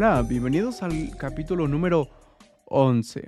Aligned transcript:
Hola, 0.00 0.22
bienvenidos 0.22 0.84
al 0.84 1.16
capítulo 1.16 1.66
número 1.66 2.08
11. 2.66 3.26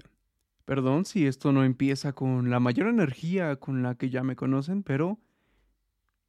Perdón 0.65 1.05
si 1.05 1.27
esto 1.27 1.51
no 1.51 1.65
empieza 1.65 2.13
con 2.13 2.49
la 2.49 2.61
mayor 2.61 2.87
energía 2.87 3.57
con 3.57 3.83
la 3.83 3.97
que 3.97 4.09
ya 4.09 4.23
me 4.23 4.37
conocen, 4.37 4.85
pero 4.85 5.19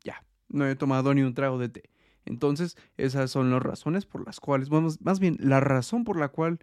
ya, 0.03 0.25
no 0.49 0.65
he 0.65 0.75
tomado 0.75 1.13
ni 1.13 1.21
un 1.21 1.35
trago 1.35 1.59
de 1.59 1.69
té. 1.69 1.91
Entonces, 2.25 2.75
esas 2.97 3.29
son 3.29 3.51
las 3.51 3.61
razones 3.61 4.07
por 4.07 4.25
las 4.25 4.39
cuales, 4.39 4.69
bueno, 4.69 4.87
más 5.01 5.19
bien, 5.19 5.37
la 5.39 5.59
razón 5.59 6.05
por 6.05 6.17
la 6.17 6.29
cual 6.29 6.57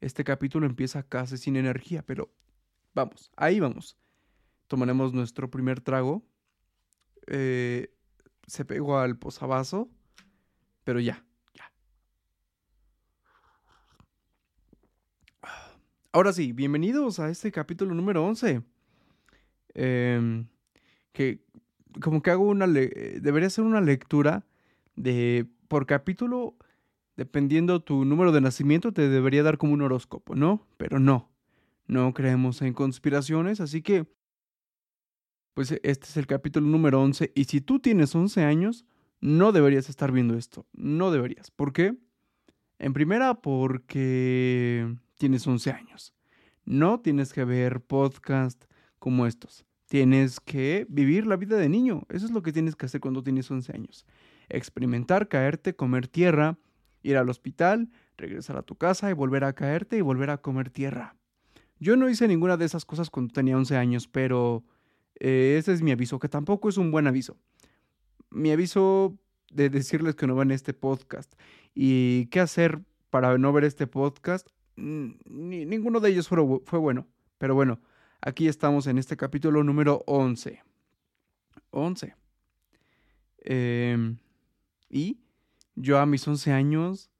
este 0.00 0.24
capítulo 0.24 0.64
empieza 0.64 1.02
casi 1.02 1.36
sin 1.36 1.56
energía, 1.56 2.02
pero 2.06 2.32
vamos, 2.94 3.30
ahí 3.36 3.60
vamos. 3.60 3.98
Tomaremos 4.68 5.12
nuestro 5.12 5.50
primer 5.50 5.82
trago. 5.82 6.24
Eh, 7.26 7.94
se 8.46 8.64
pegó 8.64 8.96
al 8.96 9.18
posavasos, 9.18 9.86
pero 10.82 10.98
ya, 10.98 11.27
Ahora 16.18 16.32
sí, 16.32 16.50
bienvenidos 16.50 17.20
a 17.20 17.30
este 17.30 17.52
capítulo 17.52 17.94
número 17.94 18.26
11. 18.26 18.60
Em, 19.74 20.48
que 21.12 21.44
como 22.02 22.22
que 22.22 22.32
hago 22.32 22.42
una... 22.42 22.66
debería 22.66 23.48
ser 23.48 23.62
una 23.62 23.80
lectura 23.80 24.44
de... 24.96 25.46
Por 25.68 25.86
capítulo, 25.86 26.56
dependiendo 27.16 27.78
tu 27.84 28.04
número 28.04 28.32
de 28.32 28.40
nacimiento, 28.40 28.90
te 28.90 29.08
debería 29.08 29.44
dar 29.44 29.58
como 29.58 29.74
un 29.74 29.82
horóscopo, 29.82 30.34
¿no? 30.34 30.66
Pero 30.76 30.98
no. 30.98 31.30
No 31.86 32.12
creemos 32.12 32.62
en 32.62 32.74
conspiraciones, 32.74 33.60
así 33.60 33.80
que 33.80 34.04
pues 35.54 35.70
este 35.70 36.06
es 36.06 36.16
el 36.16 36.26
capítulo 36.26 36.66
número 36.66 37.00
11 37.00 37.30
y 37.32 37.44
si 37.44 37.60
tú 37.60 37.78
tienes 37.78 38.12
11 38.12 38.42
años, 38.42 38.84
no 39.20 39.52
deberías 39.52 39.88
estar 39.88 40.10
viendo 40.10 40.36
esto, 40.36 40.66
no 40.72 41.12
deberías. 41.12 41.52
¿Por 41.52 41.72
qué? 41.72 41.96
En 42.80 42.92
primera, 42.92 43.34
porque 43.34 44.98
tienes 45.18 45.46
11 45.46 45.70
años. 45.72 46.14
No 46.64 47.00
tienes 47.00 47.32
que 47.32 47.44
ver 47.44 47.82
podcast 47.82 48.64
como 48.98 49.26
estos. 49.26 49.66
Tienes 49.86 50.40
que 50.40 50.86
vivir 50.88 51.26
la 51.26 51.36
vida 51.36 51.56
de 51.56 51.68
niño. 51.68 52.02
Eso 52.08 52.26
es 52.26 52.32
lo 52.32 52.42
que 52.42 52.52
tienes 52.52 52.76
que 52.76 52.86
hacer 52.86 53.00
cuando 53.00 53.22
tienes 53.22 53.50
11 53.50 53.72
años. 53.74 54.06
Experimentar, 54.48 55.28
caerte, 55.28 55.74
comer 55.74 56.08
tierra, 56.08 56.58
ir 57.02 57.16
al 57.16 57.28
hospital, 57.28 57.90
regresar 58.16 58.56
a 58.56 58.62
tu 58.62 58.76
casa 58.76 59.10
y 59.10 59.14
volver 59.14 59.44
a 59.44 59.52
caerte 59.54 59.96
y 59.96 60.00
volver 60.00 60.30
a 60.30 60.38
comer 60.38 60.70
tierra. 60.70 61.16
Yo 61.80 61.96
no 61.96 62.08
hice 62.08 62.28
ninguna 62.28 62.56
de 62.56 62.64
esas 62.64 62.84
cosas 62.84 63.10
cuando 63.10 63.32
tenía 63.32 63.56
11 63.56 63.76
años, 63.76 64.08
pero 64.08 64.64
eh, 65.20 65.56
ese 65.58 65.72
es 65.72 65.82
mi 65.82 65.90
aviso, 65.90 66.18
que 66.18 66.28
tampoco 66.28 66.68
es 66.68 66.76
un 66.76 66.90
buen 66.90 67.06
aviso. 67.06 67.36
Mi 68.30 68.50
aviso 68.50 69.16
de 69.50 69.70
decirles 69.70 70.14
que 70.14 70.26
no 70.26 70.34
ven 70.34 70.50
este 70.50 70.74
podcast 70.74 71.32
y 71.74 72.26
qué 72.26 72.40
hacer 72.40 72.82
para 73.10 73.38
no 73.38 73.52
ver 73.52 73.64
este 73.64 73.86
podcast, 73.86 74.48
ninguno 74.78 76.00
de 76.00 76.10
ellos 76.10 76.28
fue, 76.28 76.38
fue, 76.64 76.78
bueno. 76.78 77.06
Pero 77.38 77.54
bueno, 77.54 77.80
aquí 78.20 78.48
estamos 78.48 78.86
en 78.86 78.98
este 78.98 79.16
capítulo 79.16 79.62
número 79.64 80.02
11. 80.06 80.62
11. 81.70 82.14
Em, 83.38 84.16
y 84.88 85.18
yo 85.74 85.98
a 85.98 86.06
mis 86.06 86.26
11 86.26 86.52
años... 86.52 87.10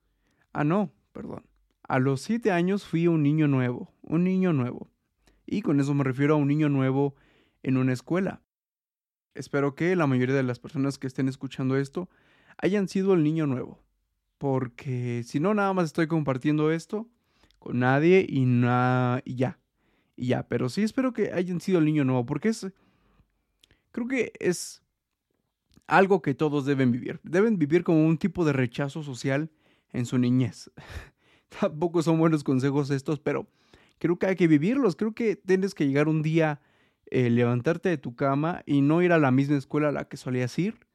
Ah, 0.53 0.65
no, 0.65 0.93
perdón. 1.13 1.45
A 1.83 1.99
los 1.99 2.21
7 2.23 2.51
años 2.51 2.85
fui 2.85 3.07
un 3.07 3.23
niño 3.23 3.49
nuevo, 3.49 3.93
un 4.03 4.25
niño 4.25 4.53
nuevo. 4.53 4.89
Y 5.47 5.63
con 5.63 5.81
eso 5.81 5.95
me 5.95 6.05
refiero 6.05 6.35
a 6.35 6.39
un 6.39 6.49
niño 6.49 6.69
nuevo 6.69 7.15
en 7.63 7.77
una 7.77 7.93
escuela. 7.93 8.43
Espero 9.35 9.75
que 9.75 9.95
la 9.97 10.07
mayoría 10.07 10.35
de 10.35 10.43
las 10.43 10.59
personas 10.59 10.99
que 10.99 11.07
estén 11.07 11.29
escuchando 11.29 11.77
esto 11.77 12.09
hayan 12.59 12.89
sido 12.89 13.15
el 13.15 13.23
niño 13.23 13.47
nuevo. 13.47 13.83
Porque 14.37 15.23
si 15.25 15.41
no, 15.41 15.55
nada 15.55 15.73
más 15.73 15.87
estoy 15.87 16.07
compartiendo 16.07 16.71
esto 16.71 17.09
nadie 17.73 18.27
y, 18.29 18.45
y 19.25 19.35
ya. 19.35 19.59
Y 20.17 20.29
ya, 20.29 20.49
pero 20.49 20.69
sí 20.69 20.83
espero 20.83 21.13
que 21.13 21.33
hayan 21.33 21.61
sido 21.61 21.79
el 21.79 21.85
niño 21.85 22.05
nuevo. 22.05 22.27
Porque 22.27 22.49
es... 22.49 22.67
Creo 23.93 24.07
que 24.07 24.33
es 24.39 24.83
algo 25.87 26.23
que 26.23 26.35
todos 26.35 26.67
deben 26.67 26.93
vivir. 26.93 27.21
Deben 27.23 27.59
vivir 27.59 27.85
como 27.85 28.05
un 28.05 28.19
tipo 28.19 28.45
de 28.45 28.53
rechazo 28.53 29.03
social 29.03 29.51
en 29.93 30.07
su 30.07 30.19
niñez. 30.19 30.71
Tampoco 31.61 32.03
son 32.03 32.19
buenos 32.19 32.45
consejos 32.45 32.91
estos, 32.91 33.19
pero 33.19 33.49
creo 33.99 34.19
que 34.19 34.27
hay 34.27 34.37
que 34.37 34.47
vivirlos. 34.49 34.97
Creo 34.97 35.15
que 35.15 35.37
tienes 35.37 35.75
que 35.75 35.87
llegar 35.87 36.09
un 36.09 36.23
día 36.23 36.61
eh, 37.11 37.31
levantarte 37.31 37.89
de 37.89 37.97
tu 37.97 38.15
cama 38.15 38.63
y 38.67 38.83
no 38.83 39.01
ir 39.01 39.13
a 39.13 39.19
la 39.19 39.31
misma 39.31 39.57
escuela 39.57 39.89
a 39.89 39.93
la 39.93 40.09
que 40.09 40.19
solías 40.19 40.59
ir 40.59 40.87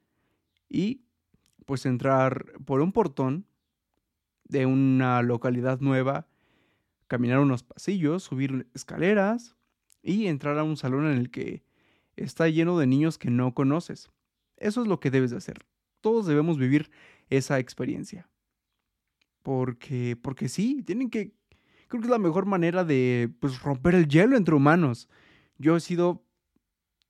y 0.70 1.02
pues 1.66 1.88
entrar 1.88 2.46
por 2.66 2.82
un 2.82 2.92
portón 2.92 3.48
de 4.44 4.68
una 4.68 5.24
localidad 5.24 5.80
nueva, 5.80 6.28
caminar 7.14 7.38
unos 7.38 7.62
pasillos, 7.62 8.24
subir 8.24 8.66
escaleras 8.74 9.56
y 10.02 10.26
entrar 10.26 10.58
a 10.58 10.64
un 10.64 10.78
salón 10.78 11.06
en 11.06 11.20
el 11.20 11.30
que 11.30 11.64
está 12.16 12.50
lleno 12.50 12.80
de 12.80 12.88
niños 12.88 13.20
que 13.20 13.30
no 13.30 13.54
conoces. 13.54 14.10
Eso 14.58 14.82
es 14.82 14.88
lo 14.88 15.00
que 15.00 15.12
debes 15.12 15.30
de 15.30 15.38
hacer. 15.38 15.60
Todos 16.02 16.26
debemos 16.26 16.58
vivir 16.58 16.90
esa 17.30 17.60
experiencia. 17.60 18.28
Porque, 19.44 20.18
porque 20.20 20.50
sí, 20.50 20.82
tienen 20.82 21.12
que, 21.12 21.36
creo 21.88 22.02
que 22.02 22.08
es 22.08 22.12
la 22.12 22.18
mejor 22.18 22.48
manera 22.48 22.84
de 22.84 23.32
pues, 23.40 23.62
romper 23.62 23.94
el 23.94 24.08
hielo 24.08 24.36
entre 24.36 24.56
humanos. 24.56 25.08
Yo 25.60 25.76
he 25.76 25.80
sido 25.80 26.26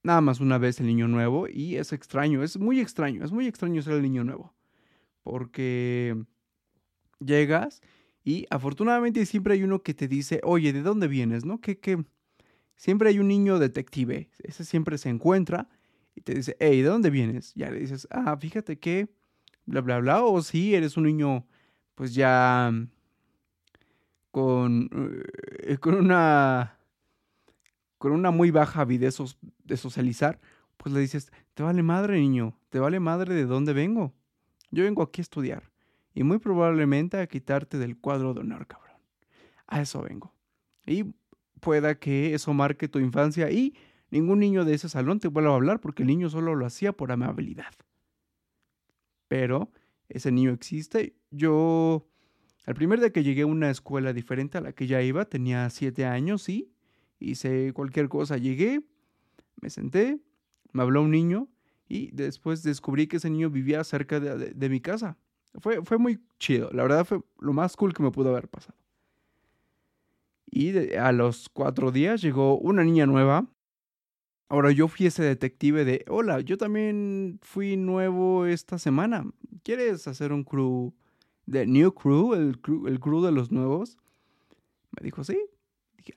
nada 0.04 0.20
más 0.20 0.42
una 0.42 0.58
vez 0.58 0.82
el 0.82 0.88
niño 0.88 1.08
nuevo 1.08 1.48
y 1.48 1.78
es 1.78 1.94
extraño, 1.94 2.44
es 2.44 2.60
muy 2.60 2.82
extraño, 2.82 3.24
es 3.24 3.32
muy 3.32 3.48
extraño 3.48 3.82
ser 3.82 3.94
el 3.94 4.02
niño 4.02 4.26
nuevo. 4.26 4.54
Porque 5.24 6.26
llegas 7.20 7.82
y 8.24 8.46
afortunadamente 8.50 9.26
siempre 9.26 9.54
hay 9.54 9.64
uno 9.64 9.84
que 9.84 9.94
te 9.94 10.08
dice, 10.08 10.40
oye, 10.44 10.72
¿de 10.72 10.82
dónde 10.82 11.08
vienes? 11.08 11.46
¿No? 11.46 11.60
Que, 11.60 11.78
que 11.78 12.04
siempre 12.76 13.10
hay 13.10 13.20
un 13.20 13.28
niño 13.28 13.60
detective, 13.60 14.30
ese 14.40 14.64
siempre 14.64 14.98
se 14.98 15.10
encuentra 15.10 15.68
y 16.16 16.22
te 16.22 16.34
dice, 16.34 16.56
hey, 16.60 16.82
¿de 16.82 16.88
dónde 16.88 17.10
vienes? 17.10 17.54
Ya 17.56 17.70
le 17.70 17.80
dices, 17.80 18.08
ah, 18.12 18.38
fíjate 18.38 18.80
que, 18.80 19.10
bla, 19.66 19.82
bla, 19.82 20.00
bla, 20.00 20.24
o 20.24 20.42
si 20.42 20.74
eres 20.74 20.96
un 20.96 21.04
niño, 21.04 21.46
pues 21.96 22.16
ya 22.16 22.72
con, 24.32 24.90
eh, 25.60 25.78
con 25.78 25.96
una 25.96 26.78
con 27.98 28.12
una 28.12 28.32
muy 28.32 28.52
baja 28.52 28.82
avidez 28.82 29.18
de 29.64 29.78
socializar, 29.78 30.38
pues 30.76 30.94
le 30.94 31.00
dices, 31.00 31.32
te 31.54 31.64
vale 31.64 31.84
madre, 31.84 32.20
niño, 32.20 32.60
te 32.68 32.80
vale 32.80 33.00
madre 33.00 33.34
de 33.34 33.46
dónde 33.46 33.72
vengo. 33.72 34.14
Yo 34.72 34.84
vengo 34.84 35.04
aquí 35.04 35.22
a 35.22 35.24
estudiar 35.24 35.73
y 36.14 36.24
muy 36.24 36.40
probablemente 36.40 37.18
a 37.18 37.28
quitarte 37.28 37.78
del 37.78 37.98
cuadro 37.98 38.34
de 38.34 38.42
honor, 38.42 38.68
cabrón. 38.68 38.98
A 39.68 39.82
eso 39.82 40.02
vengo. 40.02 40.34
Y 40.86 41.06
pueda 41.60 41.96
que 42.00 42.34
eso 42.34 42.54
marque 42.54 42.88
tu 42.88 43.00
infancia 43.00 43.50
y 43.50 43.76
ningún 44.10 44.40
niño 44.40 44.66
de 44.66 44.76
ese 44.76 44.90
salón 44.90 45.20
te 45.20 45.28
vuelva 45.28 45.52
a 45.52 45.56
hablar 45.56 45.80
porque 45.80 46.04
el 46.04 46.08
niño 46.08 46.30
solo 46.30 46.56
lo 46.56 46.66
hacía 46.66 46.94
por 46.94 47.12
amabilidad. 47.12 47.74
Pero 49.28 49.72
ese 50.10 50.32
niño 50.32 50.52
existe. 50.52 51.16
Yo, 51.32 52.08
el 52.66 52.76
primer 52.76 53.00
día 53.00 53.12
que 53.12 53.24
llegué 53.24 53.42
a 53.42 53.48
una 53.48 53.72
escuela 53.72 54.14
diferente 54.14 54.58
a 54.58 54.62
la 54.62 54.74
que 54.74 54.86
ya 54.86 55.02
iba, 55.02 55.26
tenía 55.26 55.70
siete 55.70 56.06
años 56.06 56.50
y 56.50 56.72
hice 57.20 57.74
cualquier 57.74 58.10
cosa. 58.10 58.38
Llegué, 58.38 58.84
me 59.62 59.70
senté, 59.70 60.20
me 60.74 60.84
habló 60.84 61.02
un 61.02 61.12
niño 61.12 61.48
y 61.88 62.12
después 62.12 62.64
descubrí 62.64 63.08
que 63.08 63.18
ese 63.18 63.30
niño 63.30 63.50
vivía 63.50 63.84
cerca 63.84 64.20
de, 64.20 64.70
mi 64.70 64.82
casa. 64.82 65.18
Fue, 65.62 65.84
fue, 65.84 65.98
muy 65.98 66.20
chido, 66.40 66.70
la 66.72 66.84
verdad 66.84 67.06
fue 67.06 67.22
lo 67.40 67.54
más 67.54 67.76
cool 67.76 67.94
que 67.94 68.02
me 68.02 68.12
pudo 68.12 68.30
haber 68.30 68.48
pasado. 68.48 68.78
Y 70.50 70.78
a 70.96 71.12
los 71.12 71.50
cuatro 71.50 71.92
días 71.92 72.22
llegó 72.22 72.58
una 72.60 72.84
niña 72.84 73.06
nueva. 73.06 73.48
Ahora 74.50 74.72
yo 74.72 74.88
fui 74.88 75.08
ese 75.08 75.24
detective 75.24 75.84
de, 75.84 76.06
hola, 76.08 76.42
yo 76.42 76.58
también 76.58 77.40
fui 77.42 77.76
nuevo 77.76 78.46
esta 78.46 78.78
semana. 78.78 79.26
¿Quieres 79.64 80.08
hacer 80.08 80.32
un 80.32 80.44
crew 80.44 80.94
de 81.48 81.66
New 81.66 81.94
Crew, 81.94 82.36
el 82.36 82.62
crew, 82.62 82.88
el 82.88 83.00
crew 83.00 83.24
de 83.24 83.32
los 83.32 83.52
nuevos? 83.52 83.98
Me 84.92 85.04
dijo, 85.04 85.24
sí, 85.24 85.40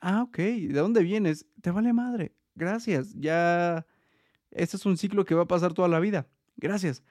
ah, 0.01 0.23
ok, 0.23 0.37
¿de 0.37 0.73
dónde 0.73 1.03
vienes? 1.03 1.45
Te 1.61 1.71
vale 1.71 1.93
madre. 1.93 2.33
Gracias, 2.55 3.13
ya. 3.15 3.85
Este 4.51 4.77
es 4.77 4.85
un 4.85 4.97
ciclo 4.97 5.25
que 5.25 5.35
va 5.35 5.43
a 5.43 5.47
pasar 5.47 5.73
toda 5.73 5.87
la 5.87 5.99
vida. 5.99 6.27
Gracias. 6.57 7.03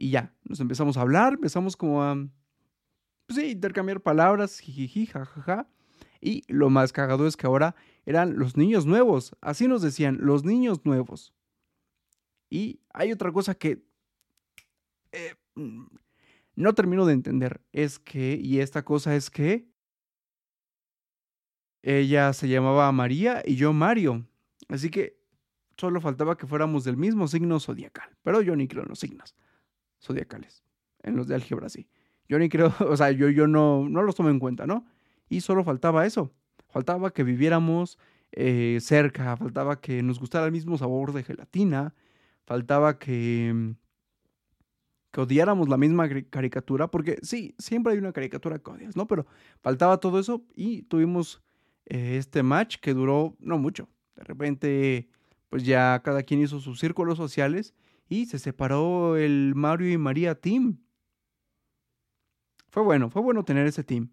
Y 0.00 0.10
ya, 0.10 0.32
nos 0.44 0.60
empezamos 0.60 0.96
a 0.96 1.00
hablar, 1.00 1.34
empezamos 1.34 1.76
como 1.76 2.04
a. 2.04 2.14
Pues 3.26 3.40
sí, 3.40 3.50
intercambiar 3.50 4.00
palabras, 4.00 4.60
jijiji, 4.60 5.06
jajaja. 5.06 5.68
Y 6.20 6.44
lo 6.46 6.70
más 6.70 6.92
cagado 6.92 7.26
es 7.26 7.36
que 7.36 7.48
ahora 7.48 7.74
eran 8.06 8.38
los 8.38 8.56
niños 8.56 8.86
nuevos. 8.86 9.36
Así 9.40 9.66
nos 9.66 9.82
decían, 9.82 10.18
los 10.20 10.44
niños 10.44 10.84
nuevos. 10.84 11.34
Y 12.48 12.80
hay 12.94 13.10
otra 13.10 13.32
cosa 13.32 13.56
que 13.56 13.84
eh, 15.10 15.34
mm, 15.56 15.86
no 16.54 16.74
termino 16.74 17.04
de 17.04 17.14
entender. 17.14 17.60
Es 17.72 17.98
que, 17.98 18.38
y 18.40 18.60
esta 18.60 18.84
cosa 18.84 19.16
es 19.16 19.30
que 19.30 19.68
ella 21.82 22.32
se 22.34 22.48
llamaba 22.48 22.90
María 22.92 23.42
y 23.44 23.56
yo 23.56 23.72
Mario. 23.72 24.24
Así 24.68 24.90
que 24.90 25.18
solo 25.76 26.00
faltaba 26.00 26.38
que 26.38 26.46
fuéramos 26.46 26.84
del 26.84 26.96
mismo 26.96 27.26
signo 27.26 27.58
zodiacal. 27.58 28.16
Pero 28.22 28.42
yo 28.42 28.54
ni 28.54 28.68
creo 28.68 28.84
en 28.84 28.90
los 28.90 29.00
signos 29.00 29.34
zodiacales. 30.00 30.64
En 31.02 31.16
los 31.16 31.26
de 31.28 31.34
álgebra 31.34 31.68
sí. 31.68 31.88
Yo 32.28 32.38
ni 32.38 32.48
creo, 32.48 32.72
o 32.80 32.96
sea, 32.96 33.10
yo, 33.10 33.28
yo 33.28 33.46
no, 33.46 33.88
no 33.88 34.02
los 34.02 34.14
tomo 34.14 34.30
en 34.30 34.38
cuenta, 34.38 34.66
¿no? 34.66 34.86
Y 35.28 35.40
solo 35.40 35.64
faltaba 35.64 36.06
eso. 36.06 36.32
Faltaba 36.68 37.12
que 37.12 37.24
viviéramos 37.24 37.98
eh, 38.32 38.78
cerca, 38.80 39.36
faltaba 39.36 39.80
que 39.80 40.02
nos 40.02 40.18
gustara 40.20 40.46
el 40.46 40.52
mismo 40.52 40.76
sabor 40.76 41.12
de 41.12 41.24
gelatina, 41.24 41.94
faltaba 42.44 42.98
que, 42.98 43.74
que 45.10 45.20
odiáramos 45.20 45.68
la 45.68 45.78
misma 45.78 46.08
caricatura, 46.30 46.90
porque 46.90 47.18
sí, 47.22 47.54
siempre 47.58 47.94
hay 47.94 47.98
una 47.98 48.12
caricatura 48.12 48.58
que 48.58 48.70
odias, 48.70 48.96
¿no? 48.96 49.06
Pero 49.06 49.26
faltaba 49.60 49.98
todo 49.98 50.18
eso 50.18 50.44
y 50.54 50.82
tuvimos 50.82 51.42
eh, 51.86 52.16
este 52.18 52.42
match 52.42 52.76
que 52.76 52.92
duró 52.92 53.34
no 53.40 53.56
mucho. 53.58 53.88
De 54.14 54.24
repente, 54.24 55.08
pues 55.48 55.64
ya 55.64 56.02
cada 56.04 56.22
quien 56.22 56.42
hizo 56.42 56.60
sus 56.60 56.80
círculos 56.80 57.16
sociales 57.16 57.74
y 58.08 58.26
se 58.26 58.38
separó 58.38 59.16
el 59.16 59.54
Mario 59.54 59.92
y 59.92 59.98
María 59.98 60.34
Team. 60.34 60.78
Fue 62.70 62.82
bueno, 62.82 63.10
fue 63.10 63.22
bueno 63.22 63.44
tener 63.44 63.66
ese 63.66 63.84
team. 63.84 64.10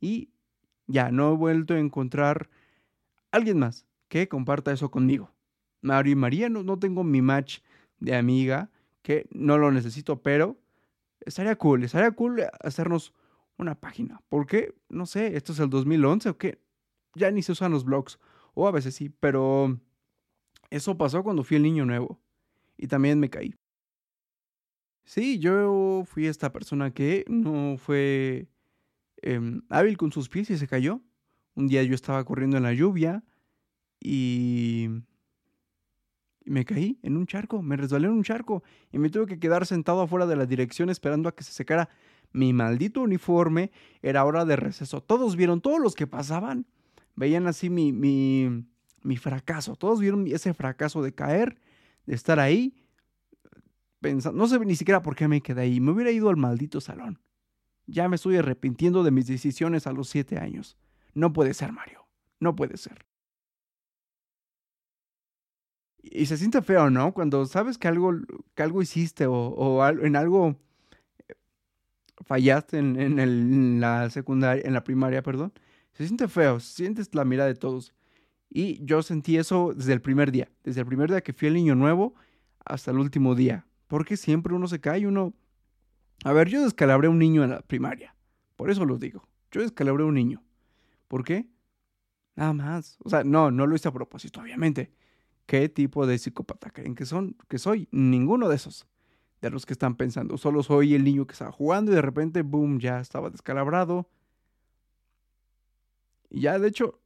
Y 0.00 0.30
ya 0.86 1.10
no 1.10 1.32
he 1.32 1.36
vuelto 1.36 1.74
a 1.74 1.78
encontrar 1.78 2.48
alguien 3.30 3.58
más 3.58 3.86
que 4.08 4.28
comparta 4.28 4.72
eso 4.72 4.90
conmigo. 4.90 5.30
Mario 5.82 6.12
y 6.12 6.16
María, 6.16 6.48
no, 6.48 6.62
no 6.62 6.78
tengo 6.78 7.04
mi 7.04 7.22
match 7.22 7.60
de 7.98 8.14
amiga, 8.14 8.70
que 9.02 9.26
no 9.30 9.58
lo 9.58 9.70
necesito, 9.70 10.22
pero 10.22 10.58
estaría 11.20 11.56
cool, 11.56 11.84
estaría 11.84 12.10
cool 12.12 12.42
hacernos 12.60 13.12
una 13.58 13.74
página. 13.74 14.20
¿Por 14.28 14.46
qué? 14.46 14.74
No 14.88 15.06
sé, 15.06 15.36
esto 15.36 15.52
es 15.52 15.60
el 15.60 15.70
2011 15.70 16.30
o 16.30 16.38
qué. 16.38 16.60
Ya 17.14 17.30
ni 17.30 17.42
se 17.42 17.52
usan 17.52 17.72
los 17.72 17.84
blogs, 17.84 18.18
o 18.54 18.68
a 18.68 18.72
veces 18.72 18.94
sí, 18.94 19.08
pero 19.08 19.78
eso 20.70 20.98
pasó 20.98 21.22
cuando 21.22 21.44
fui 21.44 21.56
el 21.56 21.62
niño 21.62 21.86
nuevo 21.86 22.20
y 22.76 22.86
también 22.88 23.18
me 23.20 23.30
caí. 23.30 23.54
Sí, 25.04 25.38
yo 25.38 26.02
fui 26.06 26.26
esta 26.26 26.52
persona 26.52 26.92
que 26.92 27.24
no 27.28 27.76
fue 27.78 28.48
em, 29.22 29.62
hábil 29.68 29.96
con 29.96 30.10
sus 30.10 30.28
pies 30.28 30.50
y 30.50 30.58
se 30.58 30.66
cayó. 30.66 31.00
Un 31.54 31.68
día 31.68 31.82
yo 31.84 31.94
estaba 31.94 32.24
corriendo 32.24 32.56
en 32.56 32.64
la 32.64 32.74
lluvia 32.74 33.24
y 34.00 34.88
me 36.44 36.64
caí 36.64 36.98
en 37.02 37.16
un 37.16 37.26
charco, 37.26 37.62
me 37.62 37.76
resbalé 37.76 38.06
en 38.06 38.14
un 38.14 38.22
charco 38.22 38.62
y 38.92 38.98
me 38.98 39.10
tuve 39.10 39.26
que 39.26 39.38
quedar 39.38 39.66
sentado 39.66 40.02
afuera 40.02 40.26
de 40.26 40.36
la 40.36 40.46
dirección 40.46 40.90
esperando 40.90 41.28
a 41.28 41.34
que 41.34 41.44
se 41.44 41.52
secara 41.52 41.88
mi 42.32 42.52
maldito 42.52 43.00
uniforme. 43.00 43.70
Era 44.02 44.24
hora 44.24 44.44
de 44.44 44.56
receso. 44.56 45.00
Todos 45.00 45.36
vieron, 45.36 45.60
todos 45.60 45.80
los 45.80 45.94
que 45.94 46.06
pasaban, 46.06 46.66
veían 47.14 47.46
así 47.46 47.70
mi, 47.70 47.92
mi, 47.92 48.66
mi 49.02 49.16
fracaso. 49.16 49.76
Todos 49.76 50.00
vieron 50.00 50.26
ese 50.26 50.52
fracaso 50.54 51.02
de 51.02 51.14
caer, 51.14 51.58
de 52.06 52.14
estar 52.14 52.40
ahí. 52.40 52.74
Pensando, 54.00 54.38
no 54.38 54.46
sé 54.46 54.58
ni 54.60 54.76
siquiera 54.76 55.02
por 55.02 55.16
qué 55.16 55.28
me 55.28 55.40
quedé 55.40 55.62
ahí. 55.62 55.80
Me 55.80 55.92
hubiera 55.92 56.10
ido 56.10 56.28
al 56.28 56.36
maldito 56.36 56.80
salón. 56.80 57.20
Ya 57.86 58.08
me 58.08 58.16
estoy 58.16 58.36
arrepintiendo 58.36 59.02
de 59.04 59.10
mis 59.10 59.26
decisiones 59.26 59.86
a 59.86 59.92
los 59.92 60.08
siete 60.08 60.38
años. 60.38 60.76
No 61.14 61.32
puede 61.32 61.54
ser, 61.54 61.72
Mario. 61.72 62.06
No 62.40 62.54
puede 62.56 62.76
ser. 62.76 63.06
Y 66.02 66.26
se 66.26 66.36
siente 66.36 66.62
feo, 66.62 66.90
¿no? 66.90 67.12
Cuando 67.12 67.46
sabes 67.46 67.78
que 67.78 67.88
algo, 67.88 68.14
que 68.54 68.62
algo 68.62 68.82
hiciste 68.82 69.26
o, 69.26 69.88
en 69.88 70.14
algo 70.14 70.56
eh, 71.28 71.34
fallaste 72.24 72.78
en, 72.78 73.18
en, 73.18 73.80
la 73.80 74.08
secundaria, 74.10 74.62
en 74.64 74.72
la 74.72 74.84
primaria, 74.84 75.22
perdón. 75.22 75.52
Se 75.92 76.06
siente 76.06 76.28
feo, 76.28 76.60
sientes 76.60 77.12
la 77.14 77.24
mirada 77.24 77.48
de 77.48 77.56
todos. 77.56 77.92
Y 78.48 78.84
yo 78.84 79.02
sentí 79.02 79.36
eso 79.36 79.72
desde 79.74 79.92
el 79.92 80.00
primer 80.00 80.30
día, 80.30 80.50
desde 80.64 80.80
el 80.80 80.86
primer 80.86 81.10
día 81.10 81.20
que 81.20 81.32
fui 81.32 81.48
el 81.48 81.54
niño 81.54 81.74
nuevo 81.74 82.14
hasta 82.64 82.90
el 82.90 82.98
último 82.98 83.34
día. 83.34 83.66
Porque 83.86 84.16
siempre 84.16 84.54
uno 84.54 84.68
se 84.68 84.80
cae, 84.80 85.06
uno... 85.06 85.34
A 86.24 86.32
ver, 86.32 86.48
yo 86.48 86.62
descalabré 86.62 87.08
un 87.08 87.18
niño 87.18 87.44
en 87.44 87.50
la 87.50 87.60
primaria. 87.60 88.16
Por 88.56 88.70
eso 88.70 88.84
lo 88.84 88.98
digo. 88.98 89.28
Yo 89.50 89.60
descalabré 89.60 90.04
un 90.04 90.14
niño. 90.14 90.42
¿Por 91.08 91.24
qué? 91.24 91.46
Nada 92.34 92.52
más. 92.52 92.96
O 93.04 93.10
sea, 93.10 93.22
no, 93.22 93.50
no 93.50 93.66
lo 93.66 93.76
hice 93.76 93.88
a 93.88 93.92
propósito, 93.92 94.40
obviamente. 94.40 94.92
¿Qué 95.46 95.68
tipo 95.68 96.06
de 96.06 96.18
psicópata 96.18 96.70
creen 96.70 96.94
que 96.94 97.06
son? 97.06 97.36
Que 97.48 97.58
soy 97.58 97.88
ninguno 97.92 98.48
de 98.48 98.56
esos. 98.56 98.86
De 99.40 99.50
los 99.50 99.66
que 99.66 99.74
están 99.74 99.96
pensando. 99.96 100.36
Solo 100.38 100.62
soy 100.62 100.94
el 100.94 101.04
niño 101.04 101.26
que 101.26 101.32
estaba 101.32 101.52
jugando 101.52 101.92
y 101.92 101.94
de 101.94 102.02
repente, 102.02 102.42
boom, 102.42 102.80
ya 102.80 103.00
estaba 103.00 103.30
descalabrado. 103.30 104.08
Y 106.30 106.40
ya, 106.40 106.58
de 106.58 106.68
hecho, 106.68 107.00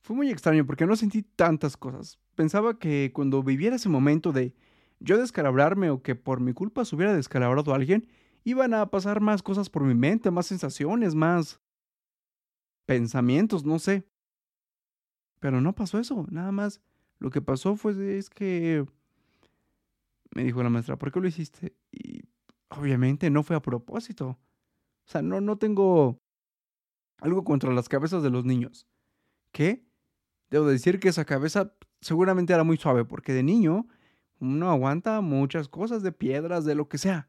fue 0.00 0.16
muy 0.16 0.30
extraño 0.30 0.66
porque 0.66 0.86
no 0.86 0.96
sentí 0.96 1.22
tantas 1.22 1.76
cosas. 1.76 2.18
Pensaba 2.34 2.78
que 2.78 3.10
cuando 3.14 3.42
viviera 3.42 3.76
ese 3.76 3.88
momento 3.88 4.32
de 4.32 4.54
yo 4.98 5.18
descalabrarme 5.18 5.90
o 5.90 6.02
que 6.02 6.14
por 6.14 6.40
mi 6.40 6.52
culpa 6.52 6.84
se 6.84 6.96
hubiera 6.96 7.14
descalabrado 7.14 7.72
a 7.72 7.76
alguien, 7.76 8.08
iban 8.44 8.74
a 8.74 8.90
pasar 8.90 9.20
más 9.20 9.42
cosas 9.42 9.68
por 9.68 9.82
mi 9.82 9.94
mente, 9.94 10.30
más 10.30 10.46
sensaciones, 10.46 11.14
más 11.14 11.60
pensamientos, 12.86 13.64
no 13.64 13.78
sé. 13.78 14.06
Pero 15.38 15.60
no 15.60 15.74
pasó 15.74 15.98
eso, 15.98 16.26
nada 16.30 16.52
más. 16.52 16.80
Lo 17.18 17.30
que 17.30 17.42
pasó 17.42 17.76
fue 17.76 18.18
es 18.18 18.30
que 18.30 18.86
me 20.34 20.44
dijo 20.44 20.62
la 20.62 20.70
maestra, 20.70 20.96
¿por 20.96 21.12
qué 21.12 21.20
lo 21.20 21.28
hiciste? 21.28 21.74
Y 21.90 22.22
obviamente 22.68 23.30
no 23.30 23.42
fue 23.42 23.56
a 23.56 23.62
propósito. 23.62 24.38
O 25.06 25.10
sea, 25.10 25.22
no, 25.22 25.40
no 25.40 25.58
tengo 25.58 26.18
algo 27.18 27.44
contra 27.44 27.72
las 27.72 27.88
cabezas 27.88 28.22
de 28.22 28.30
los 28.30 28.44
niños. 28.44 28.86
¿Qué? 29.52 29.84
Debo 30.50 30.66
decir 30.66 30.98
que 30.98 31.08
esa 31.08 31.24
cabeza 31.24 31.72
seguramente 32.00 32.52
era 32.52 32.64
muy 32.64 32.76
suave, 32.76 33.04
porque 33.04 33.32
de 33.32 33.42
niño 33.42 33.86
uno 34.40 34.70
aguanta 34.70 35.20
muchas 35.20 35.68
cosas 35.68 36.02
de 36.02 36.12
piedras, 36.12 36.64
de 36.64 36.74
lo 36.74 36.88
que 36.88 36.98
sea. 36.98 37.28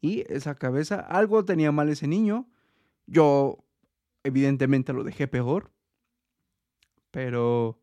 Y 0.00 0.24
esa 0.32 0.54
cabeza, 0.54 1.00
algo 1.00 1.44
tenía 1.44 1.72
mal 1.72 1.88
ese 1.88 2.06
niño. 2.06 2.48
Yo, 3.06 3.64
evidentemente, 4.24 4.92
lo 4.92 5.04
dejé 5.04 5.28
peor. 5.28 5.70
Pero... 7.10 7.80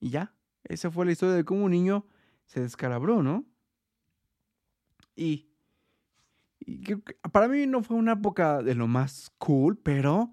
Y 0.00 0.10
ya, 0.10 0.34
esa 0.64 0.90
fue 0.90 1.06
la 1.06 1.12
historia 1.12 1.34
de 1.34 1.44
cómo 1.44 1.64
un 1.64 1.70
niño 1.70 2.06
se 2.46 2.60
descalabró, 2.60 3.22
¿no? 3.22 3.44
Y, 5.16 5.48
y 6.60 6.96
para 7.32 7.48
mí 7.48 7.66
no 7.66 7.82
fue 7.82 7.96
una 7.96 8.12
época 8.12 8.62
de 8.62 8.74
lo 8.74 8.86
más 8.86 9.32
cool, 9.38 9.78
pero 9.78 10.32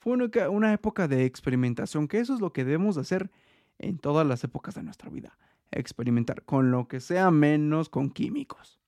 fue 0.00 0.14
una, 0.48 0.72
época 0.72 1.08
de 1.08 1.26
experimentación, 1.26 2.08
que 2.08 2.20
eso 2.20 2.34
es 2.34 2.40
lo 2.40 2.54
que 2.54 2.64
debemos 2.64 2.96
hacer 2.96 3.30
en 3.78 3.98
todas 3.98 4.26
las 4.26 4.42
épocas 4.44 4.74
de 4.74 4.82
nuestra 4.82 5.10
vida. 5.10 5.36
Experimentar 5.70 6.42
con 6.42 6.70
lo 6.70 6.88
que 6.88 7.00
sea 7.00 7.30
menos 7.30 7.90
con 7.90 8.10
químicos. 8.10 8.80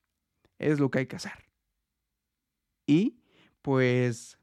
Es 0.57 0.79
lo 0.79 0.89
que 0.89 0.99
hay 0.99 1.05
que 1.05 1.15
hacer. 1.15 1.45
Y 2.87 3.19
pues 3.61 4.39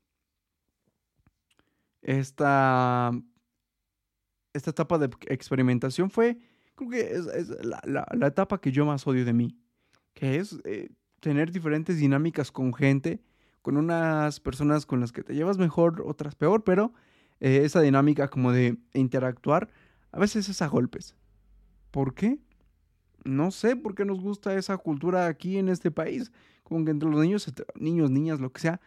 esta, 2.02 3.10
esta 4.52 4.70
etapa 4.70 4.96
de 4.98 5.10
experimentación 5.26 6.08
fue, 6.08 6.38
creo 6.76 6.90
que 6.90 7.00
es, 7.00 7.48
la, 7.64 8.06
etapa 8.28 8.60
que 8.60 8.70
yo 8.70 8.86
más 8.86 9.04
odio 9.08 9.24
de 9.24 9.32
mí, 9.32 9.58
que 10.14 10.36
es 10.36 10.60
eh, 10.64 10.88
tener 11.18 11.50
diferentes 11.50 11.98
dinámicas 11.98 12.52
con 12.52 12.72
gente 12.72 13.20
con 13.62 13.76
unas 13.76 14.40
personas 14.40 14.86
con 14.86 15.00
las 15.00 15.12
que 15.12 15.22
te 15.22 15.34
llevas 15.34 15.58
mejor, 15.58 16.02
otras 16.06 16.34
peor, 16.34 16.64
pero 16.64 16.92
eh, 17.40 17.62
esa 17.64 17.80
dinámica 17.80 18.28
como 18.28 18.52
de 18.52 18.78
interactuar 18.94 19.68
a 20.12 20.18
veces 20.18 20.48
es 20.48 20.62
a 20.62 20.68
golpes. 20.68 21.14
¿Por 21.90 22.14
qué? 22.14 22.38
No 23.24 23.50
sé 23.50 23.76
por 23.76 23.94
qué 23.94 24.04
nos 24.04 24.20
gusta 24.20 24.54
esa 24.54 24.76
cultura 24.78 25.26
aquí 25.26 25.58
en 25.58 25.68
este 25.68 25.90
país. 25.90 26.32
Como 26.62 26.84
que 26.84 26.90
entre 26.90 27.10
los 27.10 27.20
niños, 27.20 27.52
niños, 27.74 28.10
niñas, 28.10 28.40
lo 28.40 28.52
que 28.52 28.60
sea, 28.60 28.80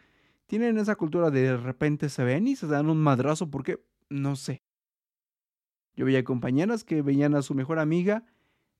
tienen 0.47 0.77
esa 0.77 0.95
cultura 0.95 1.29
de 1.29 1.41
de 1.41 1.57
repente 1.57 2.09
se 2.09 2.23
ven 2.23 2.47
y 2.47 2.55
se 2.55 2.67
dan 2.67 2.89
un 2.89 2.97
madrazo 2.97 3.49
porque 3.49 3.83
no 4.09 4.35
sé. 4.35 4.61
Yo 5.95 6.05
veía 6.05 6.23
compañeras 6.23 6.83
que 6.83 7.01
veían 7.01 7.35
a 7.35 7.41
su 7.41 7.53
mejor 7.53 7.79
amiga 7.79 8.25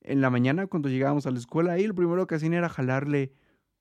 en 0.00 0.20
la 0.20 0.30
mañana 0.30 0.66
cuando 0.66 0.88
llegábamos 0.88 1.26
a 1.26 1.30
la 1.30 1.38
escuela 1.38 1.78
y 1.78 1.86
lo 1.86 1.94
primero 1.94 2.26
que 2.26 2.34
hacían 2.34 2.54
era 2.54 2.68
jalarle 2.68 3.32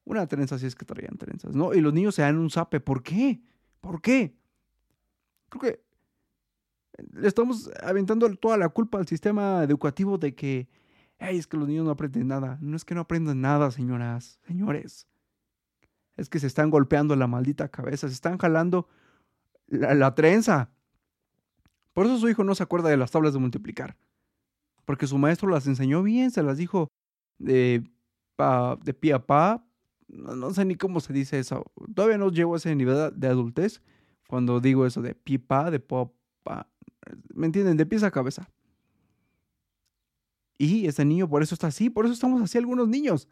una 0.06 0.28
trenza 0.28 0.58
si 0.60 0.66
es 0.66 0.76
que 0.76 0.86
traían 0.86 1.18
trenzas, 1.18 1.56
¿no? 1.56 1.74
Y 1.74 1.82
los 1.82 1.94
niños 1.94 2.16
se 2.16 2.22
dan 2.22 2.38
un 2.38 2.50
zape. 2.50 2.80
¿Por 2.80 3.04
qué? 3.04 3.42
¿Por 3.80 4.02
qué? 4.02 4.36
Creo 5.50 5.62
que 5.62 5.84
le 7.12 7.28
estamos 7.28 7.72
aventando 7.82 8.30
toda 8.36 8.58
la 8.58 8.70
culpa 8.70 9.00
al 9.00 9.08
sistema 9.08 9.64
educativo 9.64 10.18
de 10.18 10.36
que, 10.36 10.68
ay, 11.20 11.38
es 11.38 11.48
que 11.48 11.58
los 11.58 11.68
niños 11.68 11.86
no 11.86 11.92
aprenden 11.92 12.28
nada. 12.28 12.58
No 12.62 12.76
es 12.76 12.86
que 12.86 12.96
no 12.96 13.02
aprendan 13.02 13.42
nada, 13.42 13.72
señoras, 13.72 14.40
señores. 14.46 15.08
Es 16.16 16.30
que 16.30 16.40
se 16.40 16.48
están 16.48 16.70
golpeando 16.70 17.16
la 17.16 17.28
maldita 17.28 17.70
cabeza, 17.70 18.08
se 18.08 18.14
están 18.14 18.38
jalando 18.38 18.88
la, 19.68 19.94
la 19.96 20.14
trenza. 20.14 20.70
Por 21.94 22.06
eso 22.06 22.18
su 22.18 22.30
hijo 22.30 22.44
no 22.44 22.56
se 22.56 22.64
acuerda 22.64 22.90
de 22.90 22.98
las 22.98 23.12
tablas 23.12 23.34
de 23.34 23.40
multiplicar. 23.40 23.98
Porque 24.86 25.08
su 25.08 25.18
maestro 25.18 25.50
las 25.50 25.66
enseñó 25.66 26.04
bien, 26.04 26.32
se 26.32 26.44
las 26.44 26.58
dijo 26.58 26.90
de, 27.38 27.84
pa, 28.36 28.78
de 28.84 28.94
pie 28.94 29.14
a 29.14 29.26
pa, 29.26 29.66
no, 30.14 30.54
sé 30.54 30.66
ni 30.66 30.76
cómo 30.76 31.00
se 31.00 31.14
dice 31.14 31.40
eso. 31.40 31.66
Todavía 31.94 32.18
no 32.18 32.32
llego 32.32 32.54
a 32.54 32.58
ese 32.58 32.76
nivel 32.76 33.12
de 33.16 33.28
adultez 33.28 33.82
cuando 34.28 34.60
digo 34.60 34.86
eso 34.86 35.02
de 35.02 35.16
pipa, 35.16 35.72
de 35.72 35.80
popa. 35.80 36.68
¿Me 37.34 37.48
entienden? 37.48 37.78
De 37.78 37.86
pies 37.86 38.04
a 38.04 38.12
cabeza. 38.12 38.50
Y 40.58 40.88
ese 40.88 41.04
niño 41.04 41.28
por 41.28 41.44
eso 41.44 41.56
está 41.56 41.68
así, 41.68 41.90
por 41.90 42.06
eso 42.06 42.14
estamos 42.14 42.42
así 42.42 42.58
algunos 42.58 42.88
niños. 42.88 43.28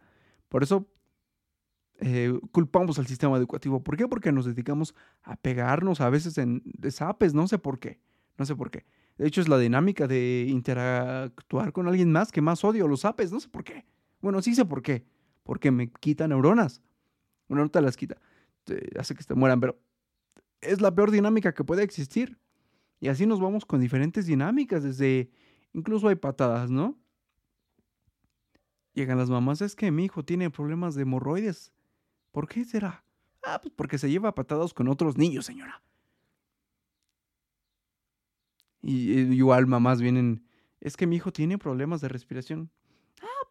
Por 0.50 0.64
eso 0.64 0.88
eh, 2.00 2.38
culpamos 2.52 3.00
al 3.00 3.08
sistema 3.08 3.38
educativo. 3.38 3.84
¿Por 3.84 3.96
qué? 3.96 4.08
Porque 4.08 4.32
nos 4.32 4.46
dedicamos 4.46 4.96
a 5.22 5.36
pegarnos 5.38 6.02
a 6.02 6.10
veces 6.10 6.38
en 6.38 6.62
desapes, 6.66 7.34
no 7.34 7.48
sé 7.48 7.60
por 7.60 7.80
qué, 7.80 8.00
no 8.38 8.46
sé 8.46 8.56
por 8.56 8.72
qué. 8.72 8.86
De 9.18 9.28
hecho, 9.28 9.40
es 9.40 9.48
la 9.48 9.60
dinámica 9.60 10.08
de 10.08 10.48
interactuar 10.50 11.72
con 11.72 11.88
alguien 11.88 12.12
más 12.12 12.32
que 12.32 12.42
más 12.42 12.64
odio 12.64 12.88
los 12.88 13.06
apes, 13.06 13.32
no 13.32 13.40
sé 13.40 13.50
por 13.50 13.64
qué. 13.64 13.86
Bueno, 14.20 14.42
sí 14.42 14.56
sé 14.56 14.66
por 14.66 14.82
qué. 14.82 15.06
Porque 15.44 15.72
me 15.72 15.92
quita 15.92 16.28
neuronas. 16.28 16.82
Bueno, 17.48 17.64
no 17.64 17.72
te 17.72 17.82
las 17.82 17.98
quita, 17.98 18.18
hace 18.98 19.16
que 19.16 19.24
te 19.24 19.36
mueran, 19.36 19.60
pero 19.60 19.80
es 20.62 20.82
la 20.82 20.94
peor 20.94 21.12
dinámica 21.12 21.54
que 21.54 21.64
puede 21.64 21.84
existir. 21.84 22.40
Y 23.00 23.08
así 23.08 23.26
nos 23.26 23.40
vamos 23.40 23.66
con 23.66 23.82
diferentes 23.82 24.26
dinámicas, 24.28 24.84
desde 24.84 25.32
incluso 25.74 26.08
hay 26.08 26.16
patadas, 26.16 26.70
¿no? 26.70 26.98
Llegan 28.94 29.18
las 29.18 29.30
mamás, 29.30 29.62
es 29.62 29.76
que 29.76 29.90
mi 29.90 30.06
hijo 30.06 30.24
tiene 30.24 30.50
problemas 30.50 30.96
de 30.96 31.02
hemorroides. 31.04 31.74
¿Por 32.32 32.48
qué 32.48 32.64
será? 32.64 33.04
Ah, 33.44 33.60
pues 33.62 33.74
porque 33.76 33.98
se 33.98 34.10
lleva 34.10 34.36
patadas 34.36 34.74
con 34.74 34.88
otros 34.88 35.18
niños, 35.18 35.46
señora. 35.46 35.82
Y, 38.82 39.14
igual 39.34 39.68
mamás 39.68 40.02
vienen, 40.02 40.46
es 40.80 40.98
que 40.98 41.08
mi 41.08 41.16
hijo 41.16 41.32
tiene 41.32 41.58
problemas 41.58 42.02
de 42.02 42.10
respiración. 42.10 42.70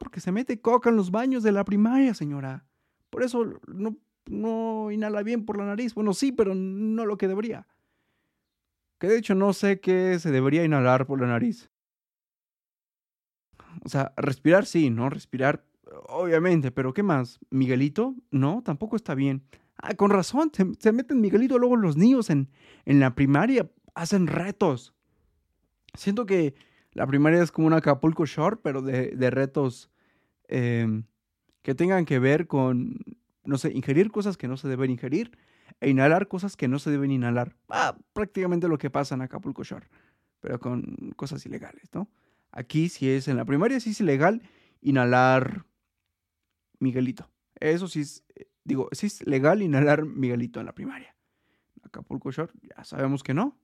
Porque 0.01 0.21
se 0.21 0.33
mete 0.33 0.63
coca 0.63 0.89
en 0.89 0.97
los 0.97 1.11
baños 1.11 1.43
de 1.43 1.53
la 1.53 1.63
primaria, 1.63 2.15
señora. 2.15 2.65
Por 3.11 3.23
eso 3.23 3.61
no, 3.67 3.99
no 4.25 4.91
inhala 4.91 5.23
bien 5.23 5.45
por 5.45 5.59
la 5.59 5.67
nariz. 5.67 5.95
Bueno, 5.95 6.15
sí, 6.15 6.33
pero 6.33 6.55
no 6.55 7.05
lo 7.05 7.19
que 7.19 7.29
debería. 7.29 7.67
Que 8.99 9.09
de 9.09 9.19
hecho 9.19 9.35
no 9.35 9.53
sé 9.53 9.79
qué 9.79 10.19
se 10.19 10.31
debería 10.31 10.65
inhalar 10.65 11.07
por 11.07 11.21
la 11.21 11.27
nariz. 11.27 11.71
O 13.85 13.91
sea, 13.91 14.15
respirar 14.17 14.65
sí, 14.65 14.89
¿no? 14.89 15.11
Respirar, 15.11 15.67
obviamente, 16.09 16.71
pero 16.71 16.95
¿qué 16.95 17.03
más? 17.03 17.39
¿Miguelito? 17.51 18.15
No, 18.31 18.63
tampoco 18.65 18.97
está 18.97 19.15
bien. 19.15 19.45
Ah, 19.77 19.95
con 19.95 20.11
razón, 20.11 20.51
se, 20.79 20.93
meten 20.93 21.21
Miguelito 21.21 21.59
luego 21.59 21.77
los 21.77 21.99
niños 21.99 22.31
en, 22.31 22.49
en 22.87 23.01
la 23.01 23.15
primaria, 23.15 23.71
hacen 23.95 24.27
retos. 24.27 24.95
Siento 25.93 26.25
que 26.25 26.55
la 26.93 27.07
primaria 27.07 27.43
es 27.43 27.53
como 27.53 27.67
un 27.67 27.75
Acapulco 27.75 28.25
Short, 28.27 28.61
pero 28.63 28.83
de, 28.83 29.11
de 29.11 29.31
retos 29.31 29.90
em, 30.51 31.05
que 31.63 31.75
tengan 31.75 32.05
que 32.05 32.19
ver 32.19 32.47
con, 32.47 32.99
no 33.45 33.57
sé, 33.59 33.73
ingerir 33.73 34.11
cosas 34.11 34.37
que 34.37 34.49
no 34.49 34.57
se 34.57 34.69
deben 34.69 34.91
ingerir 34.91 35.39
e 35.81 35.89
inhalar 35.89 36.29
cosas 36.29 36.57
que 36.57 36.69
no 36.69 36.79
se 36.79 36.91
deben 36.91 37.11
inhalar. 37.11 37.57
Ah, 37.69 37.97
prácticamente 38.13 38.69
lo 38.69 38.79
que 38.79 38.91
pasa 38.91 39.15
en 39.15 39.23
Acapulco 39.23 39.63
Shore, 39.63 39.87
pero 40.41 40.59
con 40.59 41.13
cosas 41.17 41.47
ilegales, 41.47 41.89
¿no? 41.95 42.11
Aquí 42.51 42.89
si 42.89 43.09
es 43.09 43.29
en 43.29 43.37
la 43.37 43.45
primaria, 43.45 43.79
sí 43.79 43.91
es 43.91 44.01
ilegal 44.01 44.43
inhalar 44.81 45.65
Miguelito. 46.81 47.31
Eso 47.61 47.87
sí 47.87 48.01
es, 48.01 48.25
eh, 48.35 48.49
digo, 48.65 48.89
sí 48.93 49.07
es 49.07 49.25
legal 49.27 49.63
inhalar 49.63 50.05
Miguelito 50.05 50.59
en 50.59 50.67
la 50.67 50.75
primaria. 50.75 51.15
Acapulco 51.85 52.33
Shore, 52.33 52.53
ya 52.63 52.83
sabemos 52.85 53.23
que 53.23 53.35
no. 53.35 53.57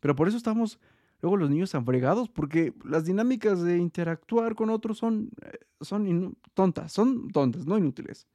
Pero 0.00 0.16
por 0.16 0.28
eso 0.28 0.36
estamos 0.36 0.80
luego 1.20 1.36
los 1.36 1.50
niños 1.50 1.68
están 1.68 1.84
fregados, 1.84 2.28
porque 2.28 2.74
las 2.84 3.04
dinámicas 3.04 3.62
de 3.62 3.78
interactuar 3.78 4.54
con 4.54 4.70
otros 4.70 4.98
son, 4.98 5.30
eh, 5.42 5.58
son 5.80 6.36
tontas, 6.54 6.92
son 6.92 7.30
tontas, 7.30 7.66
no 7.66 7.78
inútiles. 7.78 8.26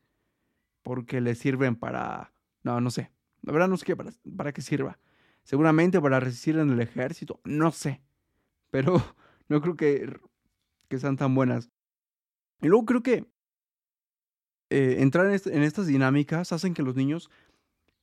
Porque 0.84 1.22
les 1.22 1.38
sirven 1.38 1.76
para, 1.76 2.34
no, 2.64 2.82
no 2.82 2.90
sé, 2.90 3.12
la 3.44 3.54
verdad 3.54 3.68
no 3.68 3.78
sé 3.78 3.86
qué, 3.86 3.96
para, 3.96 4.52
qué 4.54 4.62
sirva. 4.62 5.00
Seguramente 5.44 6.00
para 6.00 6.20
resistir 6.20 6.58
en 6.58 6.70
el 6.70 6.82
ejército, 6.82 7.40
no 7.44 7.72
sé. 7.72 8.02
Pero 8.70 9.02
no 9.48 9.62
creo 9.62 9.76
que, 9.76 10.20
que 10.88 11.00
sean 11.00 11.18
tan 11.18 11.36
buenas. 11.36 11.70
Y 12.62 12.68
luego 12.68 12.86
creo 12.86 13.04
que 13.04 13.26
eh, 14.70 14.98
entrar 15.00 15.26
en, 15.28 15.40
en 15.54 15.64
estas 15.64 15.88
dinámicas 15.88 16.52
hacen 16.52 16.74
que 16.74 16.84
los 16.84 16.96
niños 16.96 17.30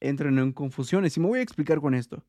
entren 0.00 0.38
en 0.38 0.52
confusiones. 0.52 1.16
Y 1.16 1.20
me 1.20 1.28
voy 1.28 1.38
a 1.40 1.42
explicar 1.42 1.80
con 1.80 1.94
esto. 1.94 2.24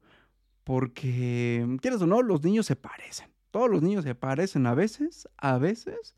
Porque, 0.70 1.66
quieres 1.82 2.00
o 2.04 2.06
no, 2.06 2.22
los 2.22 2.44
niños 2.44 2.68
se 2.68 2.76
parecen. 2.76 3.32
Todos 3.50 3.72
los 3.72 3.82
niños 3.82 4.04
se 4.04 4.14
parecen 4.14 4.68
a 4.68 4.76
veces, 4.76 5.28
a 5.36 5.58
veces. 5.58 6.14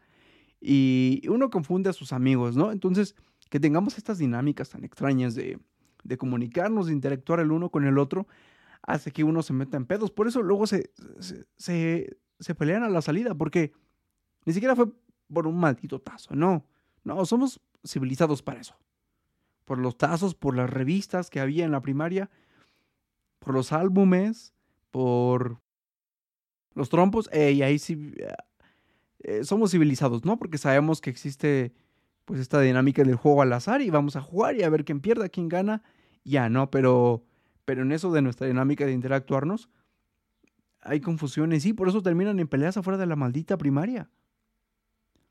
Y 0.59 1.21
uno 1.29 1.49
confunde 1.49 1.89
a 1.89 1.93
sus 1.93 2.11
amigos, 2.11 2.57
¿no? 2.57 2.73
Entonces, 2.73 3.15
que 3.49 3.61
tengamos 3.61 3.97
estas 3.97 4.17
dinámicas 4.17 4.69
tan 4.69 4.83
extrañas 4.83 5.35
de, 5.35 5.57
comunicarnos, 6.17 6.87
de 6.87 6.91
interactuar 6.91 7.39
el 7.39 7.53
uno 7.53 7.69
con 7.69 7.85
el 7.85 7.97
otro, 7.97 8.27
hace 8.81 9.11
que 9.11 9.23
uno 9.23 9.41
se 9.41 9.53
meta 9.53 9.77
en 9.77 9.85
pedos. 9.85 10.11
Por 10.11 10.27
eso 10.27 10.41
luego 10.41 10.67
se, 10.67 10.91
se, 11.57 12.17
se, 12.37 12.53
pelean 12.53 12.83
a 12.83 12.89
la 12.89 13.01
salida, 13.01 13.33
porque 13.33 13.71
ni 14.43 14.51
siquiera 14.51 14.75
fue 14.75 14.87
por 15.33 15.47
un 15.47 15.57
maldito 15.57 16.01
tazo, 16.01 16.35
no. 16.35 16.65
No, 17.05 17.25
somos 17.25 17.61
civilizados 17.87 18.43
para 18.43 18.59
eso. 18.59 18.75
Por 19.63 19.77
los 19.77 19.97
tazos, 19.97 20.35
por 20.35 20.57
las 20.57 20.69
revistas 20.69 21.29
que 21.29 21.39
había 21.39 21.63
en 21.63 21.71
la 21.71 21.81
primaria, 21.81 22.29
por 23.41 23.55
los 23.55 23.71
álbumes, 23.71 24.53
por 24.91 25.59
los 26.75 26.89
trompos, 26.89 27.27
y 27.33 27.63
ahí 27.63 27.79
sí 27.79 28.13
eh, 29.19 29.43
somos 29.43 29.71
civilizados, 29.71 30.23
¿no? 30.25 30.37
Porque 30.37 30.59
sabemos 30.59 31.01
que 31.01 31.09
existe 31.09 31.73
pues 32.25 32.39
esta 32.39 32.61
dinámica 32.61 33.03
del 33.03 33.15
juego 33.15 33.41
al 33.41 33.51
azar 33.51 33.81
y 33.81 33.89
vamos 33.89 34.15
a 34.15 34.21
jugar 34.21 34.55
y 34.55 34.63
a 34.63 34.69
ver 34.69 34.85
quién 34.85 35.01
pierde, 35.01 35.31
quién 35.31 35.49
gana, 35.49 35.81
ya, 36.23 36.49
¿no? 36.49 36.69
Pero, 36.69 37.25
pero 37.65 37.81
en 37.81 37.91
eso 37.91 38.11
de 38.11 38.21
nuestra 38.21 38.45
dinámica 38.45 38.85
de 38.85 38.93
interactuarnos, 38.93 39.69
hay 40.79 41.01
confusiones 41.01 41.65
y 41.65 41.73
por 41.73 41.89
eso 41.89 42.03
terminan 42.03 42.39
en 42.39 42.47
peleas 42.47 42.77
afuera 42.77 42.97
de 42.97 43.07
la 43.07 43.15
maldita 43.15 43.57
primaria. 43.57 44.11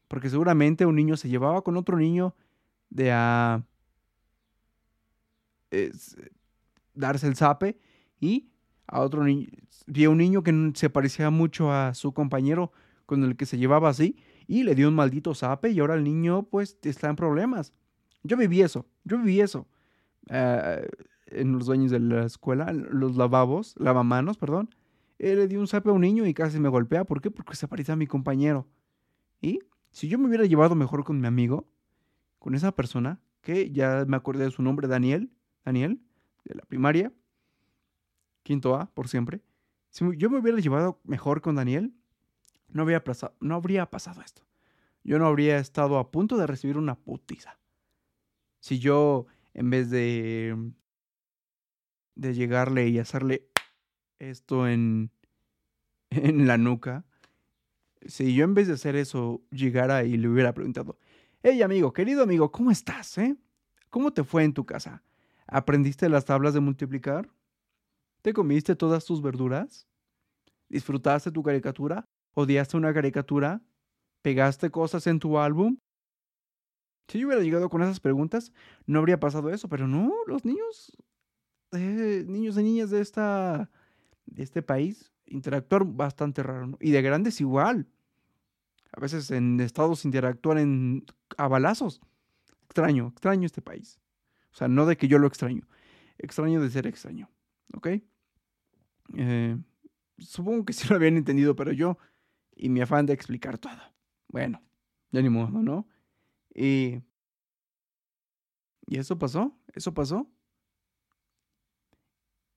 Porque 0.09 0.31
seguramente 0.31 0.85
un 0.85 0.97
niño 0.97 1.17
se 1.17 1.29
llevaba 1.29 1.63
con 1.63 1.77
otro 1.77 1.97
niño 1.97 2.35
de 2.89 3.13
a 3.13 3.65
darse 6.95 7.29
el 7.29 7.37
zape 7.37 7.79
y 8.21 8.51
a 8.87 9.01
otro 9.01 9.25
niño, 9.25 9.49
vi 9.87 10.05
a 10.05 10.11
un 10.11 10.19
niño 10.19 10.43
que 10.43 10.73
se 10.75 10.91
parecía 10.91 11.31
mucho 11.31 11.73
a 11.73 11.95
su 11.95 12.13
compañero 12.13 12.73
con 13.07 13.25
el 13.25 13.37
que 13.37 13.47
se 13.47 13.59
llevaba 13.59 13.89
así 13.89 14.17
y 14.47 14.63
le 14.63 14.75
dio 14.75 14.89
un 14.89 14.95
maldito 14.95 15.35
zape 15.35 15.71
y 15.71 15.81
ahora 15.81 15.95
el 15.95 16.05
niño 16.05 16.45
pues 16.45 16.77
está 16.83 17.09
en 17.09 17.17
problemas. 17.17 17.73
Yo 18.23 18.37
viví 18.37 18.63
eso, 18.63 18.87
yo 19.05 19.19
viví 19.19 19.41
eso. 19.41 19.67
Eh, 20.29 20.89
en 21.27 21.53
los 21.53 21.67
dueños 21.67 21.91
de 21.91 22.01
la 22.01 22.27
escuela, 22.27 22.73
los 22.73 23.17
lavabos, 23.17 23.75
lavamanos, 23.79 24.37
perdón. 24.37 24.75
Él 25.19 25.39
le 25.39 25.49
dio 25.49 25.61
un 25.61 25.69
zape 25.69 25.91
a 25.91 25.93
un 25.93 26.01
niño 26.01 26.27
y 26.27 26.35
casi 26.35 26.59
me 26.59 26.69
golpea. 26.69 27.05
¿Por 27.05 27.21
qué? 27.21 27.31
Porque 27.31 27.55
se 27.55 27.69
parecía 27.69 27.95
a 27.95 27.97
mi 27.97 28.07
compañero. 28.07 28.67
Y 29.41 29.61
si 29.91 30.09
yo 30.09 30.19
me 30.19 30.27
hubiera 30.27 30.45
llevado 30.45 30.75
mejor 30.75 31.05
con 31.05 31.21
mi 31.21 31.27
amigo, 31.27 31.69
con 32.39 32.55
esa 32.55 32.73
persona, 32.73 33.21
que 33.43 33.71
ya 33.71 34.05
me 34.07 34.17
acordé 34.17 34.45
de 34.45 34.51
su 34.51 34.63
nombre, 34.63 34.89
Daniel, 34.89 35.31
Daniel, 35.65 36.01
de 36.45 36.55
la 36.55 36.63
primaria, 36.63 37.13
quinto 38.51 38.75
A, 38.75 38.87
por 38.95 39.07
siempre. 39.07 39.43
Si 39.91 40.05
yo 40.17 40.29
me 40.29 40.39
hubiera 40.39 40.59
llevado 40.59 41.01
mejor 41.05 41.41
con 41.41 41.55
Daniel, 41.55 41.95
no, 42.67 42.83
habría 42.83 43.05
pasado, 43.05 43.37
no 43.39 43.55
habría 43.55 43.89
pasado 43.89 44.23
esto. 44.23 44.43
Yo 45.05 45.21
no 45.21 45.27
habría 45.27 45.59
estado 45.59 45.99
a 45.99 46.11
punto 46.11 46.37
de 46.37 46.49
recibir 46.49 46.77
una 46.77 46.97
putiza. 46.97 47.61
Si 48.59 48.81
yo, 48.81 49.27
en 49.55 49.71
vez 49.71 49.89
de, 49.89 50.73
de 52.17 52.35
llegarle 52.35 52.89
y 52.89 52.99
hacerle 52.99 53.47
esto 54.19 54.67
en, 54.67 55.13
en 56.11 56.49
la 56.49 56.59
nuca, 56.59 57.05
si 58.05 58.35
yo 58.35 58.43
en 58.43 58.55
vez 58.55 58.67
de 58.67 58.75
hacer 58.75 58.97
eso 58.97 59.45
llegara 59.53 60.03
y 60.03 60.17
le 60.17 60.27
hubiera 60.27 60.55
preguntado, 60.55 60.99
hey 61.45 61.63
amigo, 61.63 61.93
querido 61.93 62.25
amigo, 62.25 62.51
¿cómo 62.51 62.73
estás? 62.73 63.17
Eh? 63.19 63.37
¿Cómo 63.91 64.13
te 64.13 64.25
fue 64.25 64.43
en 64.43 64.55
tu 64.55 64.67
casa? 64.67 65.05
¿Aprendiste 65.47 66.09
las 66.09 66.25
tablas 66.25 66.53
de 66.53 66.59
multiplicar? 66.59 67.31
¿Te 68.23 68.33
comiste 68.33 68.77
todas 68.77 69.05
tus 69.05 69.23
verduras? 69.23 69.87
¿Disfrutaste 70.69 71.31
tu 71.31 71.43
caricatura? 71.43 72.05
¿Odiaste 72.35 72.77
una 72.77 72.93
caricatura? 72.93 73.63
¿Pegaste 74.23 74.71
cosas 74.71 75.07
en 75.07 75.19
tu 75.19 75.39
álbum? 75.39 75.79
Si 77.09 77.19
yo 77.19 77.27
hubiera 77.27 77.43
llegado 77.43 77.69
con 77.71 77.83
esas 77.83 77.99
preguntas, 77.99 78.53
no 78.87 79.01
habría 79.01 79.19
pasado 79.19 79.51
eso, 79.51 79.69
pero 79.69 79.89
no, 79.89 80.13
los 80.27 80.45
niños, 80.45 80.93
niños 81.73 82.57
y 82.57 82.63
niñas 82.63 82.91
de, 82.91 83.01
esta, 83.01 83.71
de 84.27 84.43
este 84.43 84.63
país 84.63 85.11
interactúan 85.27 85.97
bastante 85.97 86.43
raro, 86.43 86.77
y 86.81 86.91
de 86.91 87.03
grandes 87.03 87.41
igual. 87.41 87.89
A 88.93 89.01
veces 89.01 89.31
en 89.31 89.59
estados 89.61 90.05
interactúan 90.05 90.59
en, 90.59 91.07
a 91.37 91.49
balazos. 91.49 92.01
Extraño, 92.65 93.09
extraño 93.09 93.47
este 93.47 93.63
país. 93.63 93.99
O 94.53 94.57
sea, 94.57 94.69
no 94.69 94.87
de 94.87 94.97
que 94.97 95.09
yo 95.09 95.19
lo 95.19 95.27
extraño, 95.27 95.67
extraño 96.19 96.61
de 96.61 96.71
ser 96.71 96.87
extraño. 96.87 97.29
¿Ok? 97.75 97.89
Eh, 99.17 99.57
supongo 100.19 100.65
que 100.65 100.73
sí 100.73 100.89
lo 100.89 100.97
habían 100.97 101.17
entendido, 101.17 101.57
pero 101.57 101.73
yo 101.73 101.99
y 102.55 102.69
mi 102.69 102.81
afán 102.81 103.07
de 103.07 103.15
explicar 103.15 103.59
todo. 103.59 103.81
Bueno, 104.29 104.63
ya 105.11 105.23
ni 105.23 105.31
modo, 105.31 105.63
¿no? 105.63 105.89
Y, 106.55 107.01
y 108.87 108.99
eso 108.99 109.19
pasó, 109.19 109.57
eso 109.75 109.95
pasó. 109.95 110.31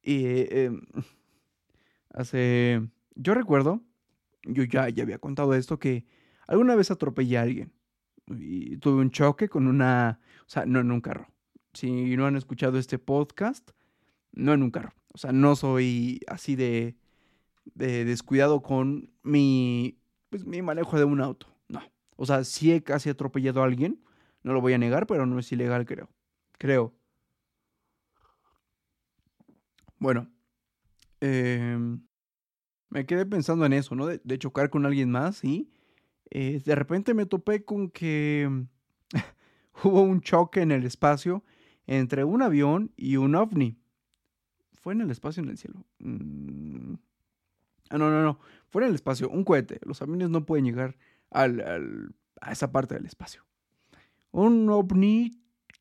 Y 0.02 0.26
em, 0.54 0.82
hace, 2.10 2.82
yo 3.16 3.34
recuerdo, 3.34 3.82
yo 4.44 4.64
ya, 4.64 4.90
ya 4.90 5.04
había 5.04 5.20
contado 5.20 5.54
esto, 5.54 5.80
que 5.80 6.06
alguna 6.48 6.76
vez 6.76 6.92
atropellé 6.92 7.38
a 7.38 7.44
alguien. 7.44 7.74
y 8.28 8.78
tuve 8.78 9.02
un 9.02 9.12
choque 9.12 9.50
con 9.50 9.68
una, 9.68 10.20
o 10.42 10.50
sea, 10.50 10.66
no 10.66 10.80
en 10.82 10.92
un 10.92 11.02
carro. 11.02 11.28
Si 11.74 12.16
no 12.18 12.26
han 12.28 12.36
escuchado 12.36 12.78
este 12.78 13.00
podcast, 13.00 13.72
no 14.34 14.54
en 14.54 14.64
un 14.64 14.72
carro. 14.72 14.94
O 15.14 15.18
sea, 15.18 15.32
no 15.32 15.56
soy 15.56 16.22
así 16.28 16.56
de, 16.56 16.96
de 17.66 18.06
descuidado 18.06 18.62
con 18.62 19.12
mi, 19.24 20.00
pues, 20.30 20.46
mi 20.46 20.62
manejo 20.62 20.98
de 20.98 21.06
un 21.06 21.22
auto. 21.22 21.48
No. 21.68 21.82
O 22.16 22.26
sea, 22.26 22.44
sí 22.44 22.72
he 22.72 22.84
casi 22.84 23.10
atropellado 23.10 23.62
a 23.62 23.66
alguien, 23.66 24.04
no 24.44 24.54
lo 24.54 24.62
voy 24.62 24.74
a 24.74 24.78
negar, 24.78 25.08
pero 25.08 25.26
no 25.26 25.40
es 25.40 25.52
ilegal, 25.52 25.86
creo. 25.86 26.10
Creo. 26.58 26.94
Bueno, 30.00 30.30
em, 31.22 32.02
me 32.90 33.06
quedé 33.06 33.26
pensando 33.26 33.66
en 33.66 33.74
eso, 33.74 33.96
¿no? 33.96 34.08
De, 34.08 34.38
chocar 34.38 34.70
con 34.70 34.86
alguien 34.86 35.10
más 35.10 35.44
y 35.44 35.72
eh, 36.30 36.62
de 36.64 36.76
repente 36.76 37.14
me 37.14 37.26
topé 37.26 37.64
con 37.64 37.90
que 37.90 38.66
hubo 39.84 40.02
un 40.02 40.22
choque 40.22 40.62
en 40.62 40.72
el 40.72 40.84
espacio 40.86 41.44
entre 41.88 42.24
un 42.24 42.42
avión 42.42 42.92
y 42.98 43.18
un 43.18 43.36
ovni. 43.36 43.78
¿Fue 44.84 44.92
en 44.92 45.00
el 45.00 45.12
espacio 45.12 45.42
en 45.42 45.48
el 45.48 45.58
cielo? 45.58 45.86
Mm. 46.00 46.96
Ah, 47.90 47.98
no, 47.98 48.12
no, 48.12 48.22
no. 48.22 48.38
Fue 48.68 48.84
en 48.84 48.90
el 48.90 48.96
espacio, 48.96 49.30
un 49.30 49.46
cohete. 49.46 49.80
Los 49.86 50.02
aviones 50.02 50.30
no 50.30 50.46
pueden 50.46 50.66
llegar 50.66 50.98
a 51.32 51.48
esa 52.52 52.74
parte 52.74 52.96
del 52.96 53.06
espacio. 53.06 53.46
Un 54.32 54.70
ovni. 54.70 55.40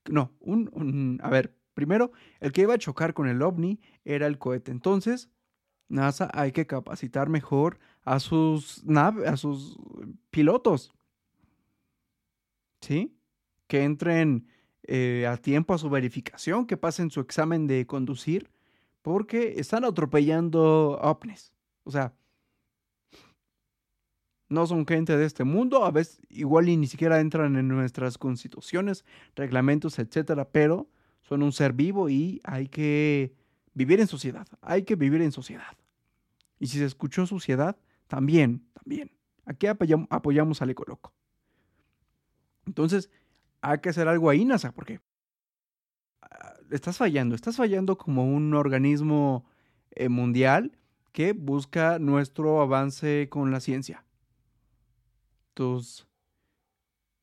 No, 0.08 0.30
un, 0.38 1.18
A 1.20 1.30
ver, 1.30 1.52
primero, 1.74 2.12
el 2.38 2.52
que 2.52 2.62
iba 2.62 2.74
a 2.74 2.78
chocar 2.78 3.12
con 3.12 3.26
el 3.26 3.42
ovni 3.42 3.80
era 4.04 4.28
el 4.28 4.38
cohete. 4.38 4.70
Entonces, 4.70 5.30
NASA 5.88 6.30
hay 6.32 6.52
que 6.52 6.68
capacitar 6.68 7.28
mejor 7.28 7.80
a 8.04 8.20
sus 8.20 8.84
naves, 8.84 9.26
a 9.26 9.36
sus 9.36 9.80
pilotos. 10.30 10.92
¿Sí? 12.80 13.18
Que 13.66 13.82
entren 13.82 14.46
eh, 14.84 15.26
a 15.26 15.36
tiempo 15.38 15.74
a 15.74 15.78
su 15.78 15.90
verificación, 15.90 16.66
que 16.66 16.76
pasen 16.76 17.10
su 17.10 17.18
examen 17.18 17.66
de 17.66 17.84
conducir, 17.84 18.48
porque 19.02 19.54
están 19.58 19.84
atropellando 19.84 20.98
ovnis. 21.02 21.52
O 21.84 21.90
sea, 21.90 22.14
no 24.48 24.66
son 24.66 24.86
gente 24.86 25.16
de 25.16 25.24
este 25.24 25.44
mundo, 25.44 25.84
a 25.84 25.90
veces 25.90 26.20
igual 26.28 26.68
y 26.68 26.76
ni 26.76 26.86
siquiera 26.86 27.20
entran 27.20 27.56
en 27.56 27.68
nuestras 27.68 28.18
constituciones, 28.18 29.04
reglamentos, 29.34 29.98
etcétera, 29.98 30.48
pero 30.48 30.88
son 31.22 31.42
un 31.42 31.52
ser 31.52 31.72
vivo 31.72 32.08
y 32.08 32.40
hay 32.44 32.68
que 32.68 33.34
vivir 33.74 34.00
en 34.00 34.06
sociedad, 34.06 34.46
hay 34.60 34.84
que 34.84 34.94
vivir 34.94 35.22
en 35.22 35.32
sociedad. 35.32 35.76
Y 36.60 36.68
si 36.68 36.78
se 36.78 36.84
escuchó 36.84 37.26
sociedad, 37.26 37.76
también, 38.06 38.66
también. 38.74 39.10
Aquí 39.46 39.66
apoyamos, 39.66 40.06
apoyamos 40.10 40.62
al 40.62 40.70
Ecoloco. 40.70 41.12
Entonces, 42.66 43.10
hay 43.62 43.78
que 43.78 43.88
hacer 43.88 44.06
algo 44.06 44.28
ahí, 44.30 44.44
NASA, 44.44 44.72
porque 44.72 45.00
estás 46.72 46.96
fallando, 46.96 47.34
estás 47.34 47.56
fallando 47.56 47.96
como 47.96 48.24
un 48.24 48.54
organismo 48.54 49.44
eh, 49.92 50.08
mundial 50.08 50.78
que 51.12 51.32
busca 51.32 51.98
nuestro 51.98 52.60
avance 52.60 53.28
con 53.30 53.50
la 53.50 53.60
ciencia 53.60 54.04
tus, 55.54 56.06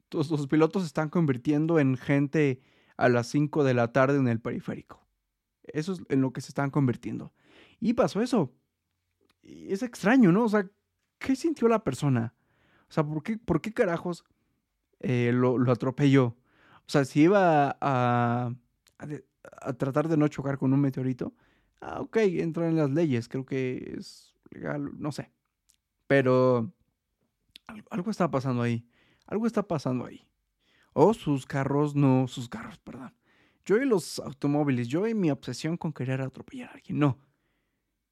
tus, 0.10 0.48
pilotos 0.48 0.86
están 0.86 1.10
convirtiendo 1.10 1.80
en 1.80 1.98
gente 1.98 2.62
a 2.98 3.10
las 3.10 3.28
5 3.28 3.64
de 3.64 3.74
la 3.74 3.92
tarde 3.92 4.18
en 4.18 4.28
el 4.28 4.40
periférico. 4.40 5.06
Eso 5.64 5.94
es 5.94 6.02
en 6.10 6.22
lo 6.22 6.34
que 6.34 6.42
se 6.42 6.50
están 6.50 6.72
convirtiendo. 6.72 7.34
Y 7.80 7.94
pasó 7.94 8.22
eso. 8.22 8.54
Y 9.42 9.72
es 9.72 9.84
extraño, 9.84 10.32
¿no? 10.32 10.44
O 10.46 10.50
sea, 10.50 10.70
¿qué 11.18 11.36
sintió 11.36 11.68
la 11.68 11.84
persona? 11.84 12.34
O 12.90 12.92
sea, 12.92 13.04
¿por 13.04 13.24
qué, 13.24 13.38
por 13.38 13.62
qué 13.62 13.74
carajos 13.74 14.26
eh, 15.00 15.32
lo, 15.34 15.58
lo, 15.58 15.72
atropelló? 15.72 16.38
O 16.80 16.92
sea, 16.92 17.06
si 17.06 17.22
iba 17.22 17.78
a, 17.80 18.54
tratar 19.78 20.08
de 20.08 20.18
no 20.18 20.28
chocar 20.28 20.58
con 20.58 20.74
un 20.74 20.82
meteorito, 20.82 21.34
ah, 21.82 22.02
ok, 22.02 22.18
entra 22.18 22.68
en 22.68 22.78
las 22.78 22.90
leyes, 22.90 23.28
creo 23.28 23.46
que 23.46 23.96
es 23.98 24.36
legal, 24.52 24.92
no 25.00 25.12
sé. 25.12 25.32
Pero 26.08 26.74
algo, 27.90 28.10
está 28.10 28.32
pasando 28.32 28.62
ahí. 28.64 28.88
Algo 29.28 29.46
está 29.46 29.64
pasando 29.64 30.06
ahí. 30.06 30.28
O 30.94 31.14
sus 31.14 31.46
carros, 31.46 31.96
no, 31.96 32.28
sus 32.28 32.50
carros, 32.50 32.80
perdón. 32.80 33.14
Yo 33.64 33.78
y 33.78 33.86
los 33.86 34.20
automóviles, 34.20 34.88
yo 34.88 35.08
y 35.08 35.14
mi 35.14 35.30
obsesión 35.30 35.78
con 35.78 35.94
querer 35.94 36.22
atropellar 36.22 36.70
a 36.70 36.74
alguien, 36.74 36.98
no. 36.98 37.20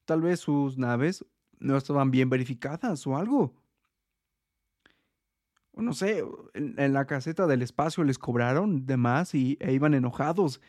Tal 0.04 0.22
vez 0.22 0.40
sus 0.40 0.78
naves 0.78 1.24
no 1.58 1.76
estaban 1.76 2.10
bien 2.10 2.30
verificadas 2.30 3.04
o 3.06 3.16
algo. 3.16 3.52
O 5.72 5.82
no 5.82 5.92
sé, 5.92 6.24
en, 6.54 6.92
la 6.92 7.06
caseta 7.06 7.46
del 7.46 7.62
espacio 7.62 8.04
les 8.04 8.18
cobraron 8.18 8.86
de 8.86 8.96
más 8.96 9.34
y, 9.34 9.56
e 9.60 9.72
iban 9.72 9.94
enojados. 9.94 10.60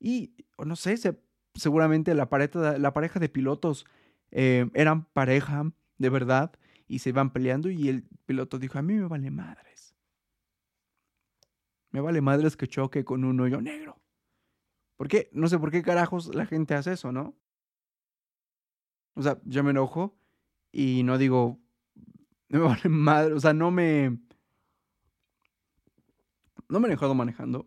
Y, 0.00 0.34
no 0.58 0.76
sé, 0.76 0.96
seguramente 1.54 2.14
la 2.14 2.28
pareja, 2.28 2.78
la 2.78 2.92
pareja 2.92 3.20
de 3.20 3.28
pilotos 3.28 3.86
eh, 4.30 4.70
eran 4.74 5.04
pareja 5.06 5.72
de 5.98 6.08
verdad 6.10 6.52
y 6.86 7.00
se 7.00 7.10
iban 7.10 7.32
peleando 7.32 7.70
y 7.70 7.88
el 7.88 8.04
piloto 8.26 8.58
dijo, 8.58 8.78
a 8.78 8.82
mí 8.82 8.94
me 8.94 9.06
vale 9.06 9.30
madres. 9.30 9.94
Me 11.90 12.00
vale 12.00 12.20
madres 12.20 12.56
que 12.56 12.68
choque 12.68 13.04
con 13.04 13.24
un 13.24 13.40
hoyo 13.40 13.60
negro. 13.60 14.00
¿Por 14.96 15.08
qué? 15.08 15.30
No 15.32 15.48
sé 15.48 15.58
por 15.58 15.70
qué 15.70 15.82
carajos 15.82 16.34
la 16.34 16.46
gente 16.46 16.74
hace 16.74 16.92
eso, 16.92 17.12
¿no? 17.12 17.36
O 19.14 19.22
sea, 19.22 19.40
yo 19.44 19.64
me 19.64 19.70
enojo 19.70 20.16
y 20.72 21.02
no 21.02 21.18
digo, 21.18 21.58
me 22.48 22.58
vale 22.58 22.88
madre, 22.88 23.34
o 23.34 23.40
sea, 23.40 23.52
no 23.52 23.70
me... 23.70 24.18
No 26.68 26.80
me 26.80 26.88
he 26.88 26.90
enojado 26.90 27.14
manejando. 27.14 27.66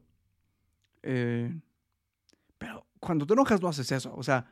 Eh, 1.02 1.60
cuando 3.02 3.26
te 3.26 3.34
enojas 3.34 3.62
no 3.62 3.68
haces 3.68 3.92
eso. 3.92 4.14
O 4.16 4.24
sea, 4.24 4.46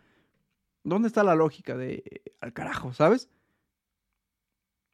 ¿dónde 0.83 1.07
está 1.07 1.23
la 1.23 1.35
lógica 1.35 1.77
de 1.77 2.23
al 2.41 2.51
carajo, 2.51 2.91
sabes? 2.93 3.29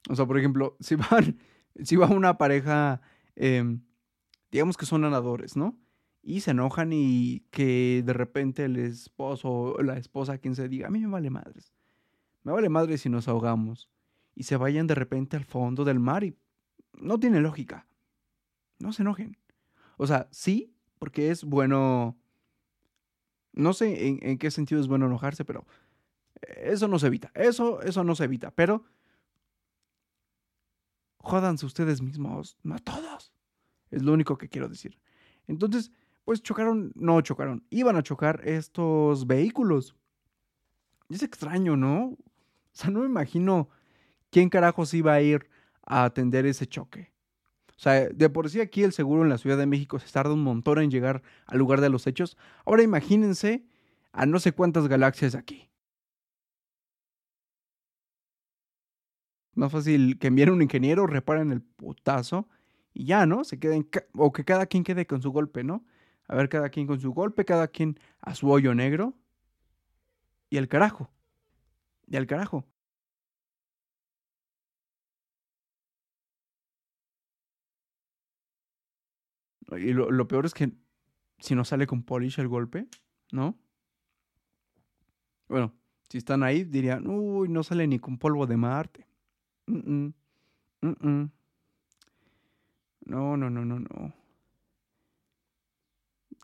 O 0.09 0.15
sea, 0.15 0.27
por 0.27 0.37
ejemplo, 0.37 0.77
si 0.81 0.95
van, 0.95 1.39
si 1.83 1.95
va 1.95 2.07
una 2.07 2.37
pareja, 2.37 3.01
em, 3.35 3.81
digamos 4.51 4.77
que 4.77 4.85
son 4.85 5.01
nadadores, 5.01 5.55
¿no? 5.55 5.79
Y 6.21 6.41
se 6.41 6.51
enojan 6.51 6.91
y 6.91 7.41
que 7.51 8.03
de 8.05 8.13
repente 8.13 8.65
el 8.65 8.77
esposo 8.77 9.49
o 9.49 9.81
la 9.83 9.97
esposa, 9.97 10.37
quien 10.37 10.55
se 10.55 10.67
diga, 10.67 10.87
a 10.87 10.91
mí 10.91 10.99
me 10.99 11.07
vale 11.07 11.29
madres. 11.29 11.71
Me 12.43 12.51
vale 12.51 12.69
madres 12.69 13.01
si 13.01 13.09
nos 13.09 13.27
ahogamos. 13.27 13.89
Y 14.35 14.43
se 14.43 14.57
vayan 14.57 14.87
de 14.87 14.95
repente 14.95 15.37
al 15.37 15.45
fondo 15.45 15.85
del 15.85 15.99
mar 15.99 16.23
y 16.23 16.35
no 16.93 17.19
tiene 17.19 17.41
lógica. 17.41 17.87
No 18.79 18.91
se 18.91 19.03
enojen. 19.03 19.37
O 19.97 20.07
sea, 20.07 20.27
sí, 20.31 20.75
porque 20.99 21.31
es 21.31 21.43
bueno. 21.43 22.17
No 23.55 23.73
sé 23.73 24.07
en, 24.07 24.37
qué 24.37 24.51
sentido 24.51 24.81
es 24.81 24.87
bueno 24.87 25.05
enojarse, 25.05 25.45
pero 25.45 25.65
eso 26.57 26.87
no 26.87 26.99
se 26.99 27.07
evita. 27.07 27.31
Eso, 27.33 27.81
eso 27.81 28.03
no 28.03 28.15
se 28.15 28.25
evita. 28.25 28.51
Pero 28.51 28.83
jódanse 31.19 31.65
ustedes 31.65 32.01
mismos, 32.01 32.57
no 32.63 32.77
todos. 32.79 33.33
Es 33.89 34.03
lo 34.03 34.13
único 34.13 34.37
que 34.37 34.49
quiero 34.49 34.67
decir. 34.67 34.99
Entonces, 35.47 35.91
pues 36.25 36.41
chocaron, 36.41 36.91
no 36.95 37.21
chocaron, 37.21 37.65
iban 37.69 37.95
a 37.95 38.03
chocar 38.03 38.41
estos 38.45 39.25
vehículos. 39.25 39.95
es 41.09 41.23
extraño, 41.23 41.77
¿no? 41.77 42.07
O 42.07 42.17
sea, 42.73 42.89
no 42.89 42.99
me 42.99 43.05
imagino 43.05 43.69
quién 44.31 44.49
carajos 44.49 44.93
iba 44.93 45.13
a 45.13 45.21
ir 45.21 45.49
a 45.85 46.03
atender 46.03 46.45
ese 46.45 46.67
choque. 46.67 47.14
O 47.77 47.79
sea, 47.79 48.07
de 48.09 48.29
por 48.29 48.49
sí 48.49 48.61
aquí 48.61 48.83
el 48.83 48.93
seguro 48.93 49.23
en 49.23 49.29
la 49.29 49.37
Ciudad 49.37 49.57
de 49.57 49.65
México 49.65 49.99
se 49.99 50.11
tarda 50.11 50.33
un 50.33 50.43
montón 50.43 50.79
en 50.79 50.91
llegar 50.91 51.21
al 51.45 51.57
lugar 51.59 51.81
de 51.81 51.89
los 51.89 52.07
hechos. 52.07 52.37
Ahora 52.65 52.83
imagínense 52.83 53.65
a 54.13 54.25
no 54.25 54.39
sé 54.39 54.53
cuántas 54.53 54.87
galaxias 54.87 55.35
aquí. 55.35 55.69
Más 59.55 59.71
fácil 59.71 60.17
que 60.19 60.27
envíen 60.27 60.51
un 60.51 60.61
ingeniero, 60.61 61.07
reparen 61.07 61.51
el 61.51 61.61
putazo 61.61 62.47
y 62.93 63.05
ya, 63.05 63.25
¿no? 63.25 63.43
Se 63.43 63.59
queden, 63.59 63.89
o 64.13 64.31
que 64.31 64.45
cada 64.45 64.65
quien 64.67 64.83
quede 64.83 65.05
con 65.05 65.21
su 65.21 65.31
golpe, 65.31 65.63
¿no? 65.63 65.85
A 66.27 66.35
ver, 66.35 66.49
cada 66.49 66.69
quien 66.69 66.87
con 66.87 66.99
su 66.99 67.13
golpe, 67.13 67.45
cada 67.45 67.67
quien 67.67 67.99
a 68.21 68.35
su 68.35 68.49
hoyo 68.49 68.73
negro. 68.73 69.13
Y 70.49 70.57
el 70.57 70.67
carajo. 70.67 71.09
Y 72.07 72.15
al 72.17 72.27
carajo. 72.27 72.65
Y 79.71 79.93
lo, 79.93 80.11
lo, 80.11 80.27
peor 80.27 80.45
es 80.45 80.53
que 80.53 80.71
si 81.39 81.55
no 81.55 81.65
sale 81.65 81.87
con 81.87 82.03
polish 82.03 82.39
el 82.39 82.47
golpe, 82.47 82.87
¿no? 83.31 83.57
Bueno, 85.47 85.73
si 86.09 86.17
están 86.17 86.43
ahí 86.43 86.63
dirían, 86.63 87.07
uy, 87.07 87.49
no 87.49 87.63
sale 87.63 87.87
ni 87.87 87.99
con 87.99 88.17
polvo 88.17 88.45
de 88.47 88.57
Marte. 88.57 89.07
No, 89.67 90.13
no, 93.37 93.37
no, 93.37 93.49
no, 93.49 93.79
no. 93.79 94.13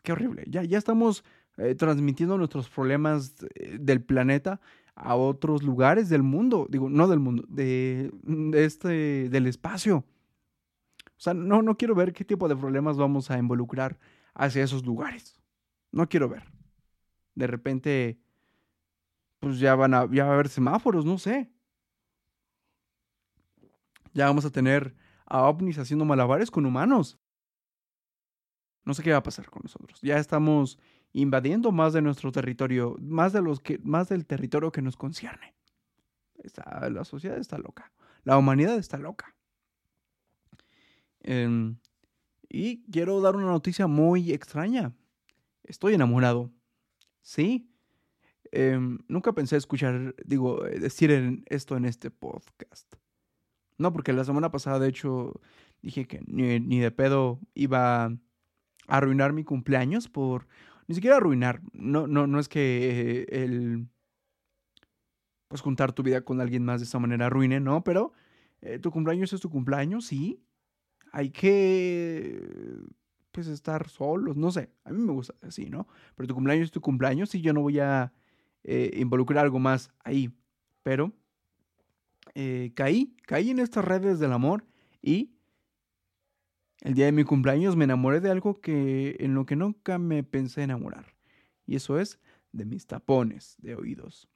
Qué 0.02 0.12
horrible. 0.12 0.44
Ya, 0.48 0.62
ya 0.64 0.78
estamos 0.78 1.24
eh, 1.58 1.74
transmitiendo 1.74 2.38
nuestros 2.38 2.68
problemas 2.68 3.34
eh, 3.54 3.78
del 3.80 4.02
planeta 4.02 4.60
a 4.94 5.14
otros 5.14 5.62
lugares 5.62 6.08
del 6.08 6.22
mundo. 6.22 6.66
Digo, 6.68 6.88
no 6.88 7.08
del 7.08 7.20
mundo, 7.20 7.44
de, 7.48 8.10
de 8.22 8.64
este, 8.64 9.28
del 9.28 9.46
espacio. 9.46 10.04
O 11.22 11.24
sea, 11.24 11.34
no, 11.34 11.62
no 11.62 11.76
quiero 11.76 11.94
ver 11.94 12.12
qué 12.12 12.24
tipo 12.24 12.48
de 12.48 12.56
problemas 12.56 12.96
vamos 12.96 13.30
a 13.30 13.38
involucrar 13.38 13.96
hacia 14.34 14.64
esos 14.64 14.84
lugares. 14.84 15.40
No 15.92 16.08
quiero 16.08 16.28
ver. 16.28 16.42
De 17.36 17.46
repente, 17.46 18.20
pues 19.38 19.60
ya 19.60 19.76
van 19.76 19.94
a, 19.94 20.10
ya 20.10 20.24
va 20.24 20.32
a 20.32 20.34
haber 20.34 20.48
semáforos, 20.48 21.04
no 21.04 21.18
sé. 21.18 21.48
Ya 24.12 24.26
vamos 24.26 24.44
a 24.44 24.50
tener 24.50 24.96
a 25.24 25.42
ovnis 25.42 25.78
haciendo 25.78 26.04
malabares 26.04 26.50
con 26.50 26.66
humanos. 26.66 27.20
No 28.84 28.92
sé 28.92 29.04
qué 29.04 29.12
va 29.12 29.18
a 29.18 29.22
pasar 29.22 29.48
con 29.48 29.62
nosotros. 29.62 30.00
Ya 30.00 30.18
estamos 30.18 30.80
invadiendo 31.12 31.70
más 31.70 31.92
de 31.92 32.02
nuestro 32.02 32.32
territorio, 32.32 32.96
más 32.98 33.32
de 33.32 33.42
los 33.42 33.60
que, 33.60 33.78
más 33.84 34.08
del 34.08 34.26
territorio 34.26 34.72
que 34.72 34.82
nos 34.82 34.96
concierne. 34.96 35.54
la 36.90 37.04
sociedad 37.04 37.38
está 37.38 37.58
loca. 37.58 37.92
La 38.24 38.36
humanidad 38.36 38.76
está 38.76 38.98
loca. 38.98 39.36
Em, 41.22 41.76
y 42.48 42.82
quiero 42.90 43.20
dar 43.20 43.36
una 43.36 43.46
noticia 43.46 43.86
muy 43.86 44.32
extraña. 44.32 44.94
Estoy 45.64 45.94
enamorado. 45.94 46.52
Sí. 47.22 47.70
Em, 48.50 48.98
nunca 49.08 49.32
pensé 49.32 49.56
escuchar, 49.56 50.14
digo, 50.24 50.66
eh, 50.66 50.78
decir 50.78 51.42
esto 51.46 51.76
en 51.76 51.86
este 51.86 52.10
podcast. 52.10 52.92
No, 53.78 53.92
porque 53.92 54.12
la 54.12 54.24
semana 54.24 54.50
pasada, 54.50 54.78
de 54.78 54.88
hecho, 54.88 55.40
dije 55.80 56.06
que 56.06 56.20
ni, 56.26 56.78
de 56.78 56.90
pedo 56.90 57.40
iba 57.54 58.04
a 58.04 58.18
arruinar 58.88 59.32
mi 59.32 59.44
cumpleaños 59.44 60.08
por... 60.08 60.46
Ni 60.88 60.94
siquiera 60.94 61.16
arruinar. 61.16 61.62
No, 61.72 62.06
no, 62.06 62.26
no 62.26 62.38
es 62.38 62.48
que 62.48 63.22
eh, 63.30 63.44
el... 63.44 63.88
Pues 65.48 65.62
juntar 65.62 65.92
tu 65.92 66.02
vida 66.02 66.22
con 66.22 66.40
alguien 66.40 66.64
más 66.64 66.80
de 66.80 66.86
esa 66.86 66.98
manera 66.98 67.26
arruine, 67.26 67.60
¿no? 67.60 67.84
Pero 67.84 68.12
eh, 68.60 68.78
tu 68.78 68.90
cumpleaños 68.90 69.32
es 69.32 69.40
tu 69.40 69.50
cumpleaños, 69.50 70.06
sí 70.06 70.42
hay 71.12 71.30
que 71.30 72.40
pues 73.30 73.46
estar 73.46 73.88
solos, 73.88 74.36
no 74.36 74.50
sé, 74.50 74.70
a 74.84 74.92
mí 74.92 74.98
me 74.98 75.12
gusta 75.12 75.34
así, 75.42 75.70
¿no? 75.70 75.86
Pero 76.16 76.26
tu 76.26 76.34
cumpleaños 76.34 76.66
es 76.66 76.70
tu 76.70 76.80
cumpleaños 76.80 77.34
y 77.34 77.40
yo 77.40 77.52
no 77.52 77.62
voy 77.62 77.78
a 77.78 78.12
eh, 78.64 78.90
involucrar 78.96 79.44
algo 79.44 79.58
más 79.58 79.90
ahí, 80.04 80.30
pero 80.82 81.12
eh, 82.34 82.72
caí, 82.74 83.16
caí 83.26 83.50
en 83.50 83.58
estas 83.58 83.84
redes 83.84 84.18
del 84.18 84.32
amor 84.32 84.64
y 85.00 85.32
el 86.80 86.94
día 86.94 87.06
de 87.06 87.12
mi 87.12 87.24
cumpleaños 87.24 87.76
me 87.76 87.84
enamoré 87.84 88.20
de 88.20 88.30
algo 88.30 88.60
que 88.60 89.16
en 89.20 89.34
lo 89.34 89.46
que 89.46 89.56
nunca 89.56 89.98
me 89.98 90.22
pensé 90.24 90.62
enamorar 90.62 91.14
y 91.66 91.76
eso 91.76 91.98
es 91.98 92.20
de 92.52 92.66
mis 92.66 92.86
tapones 92.86 93.56
de 93.58 93.74
oídos, 93.74 94.28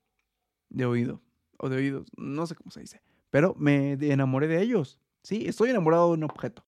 de 0.70 0.86
oído 0.86 1.22
o 1.58 1.68
de 1.68 1.76
oídos, 1.76 2.10
no 2.16 2.46
sé 2.46 2.54
cómo 2.54 2.70
se 2.70 2.80
dice, 2.80 3.02
pero 3.30 3.54
me 3.58 3.92
enamoré 3.92 4.46
de 4.46 4.62
ellos. 4.62 5.00
Sí, 5.26 5.44
estoy 5.48 5.70
enamorado 5.70 6.10
de 6.10 6.18
un 6.18 6.22
objeto. 6.22 6.64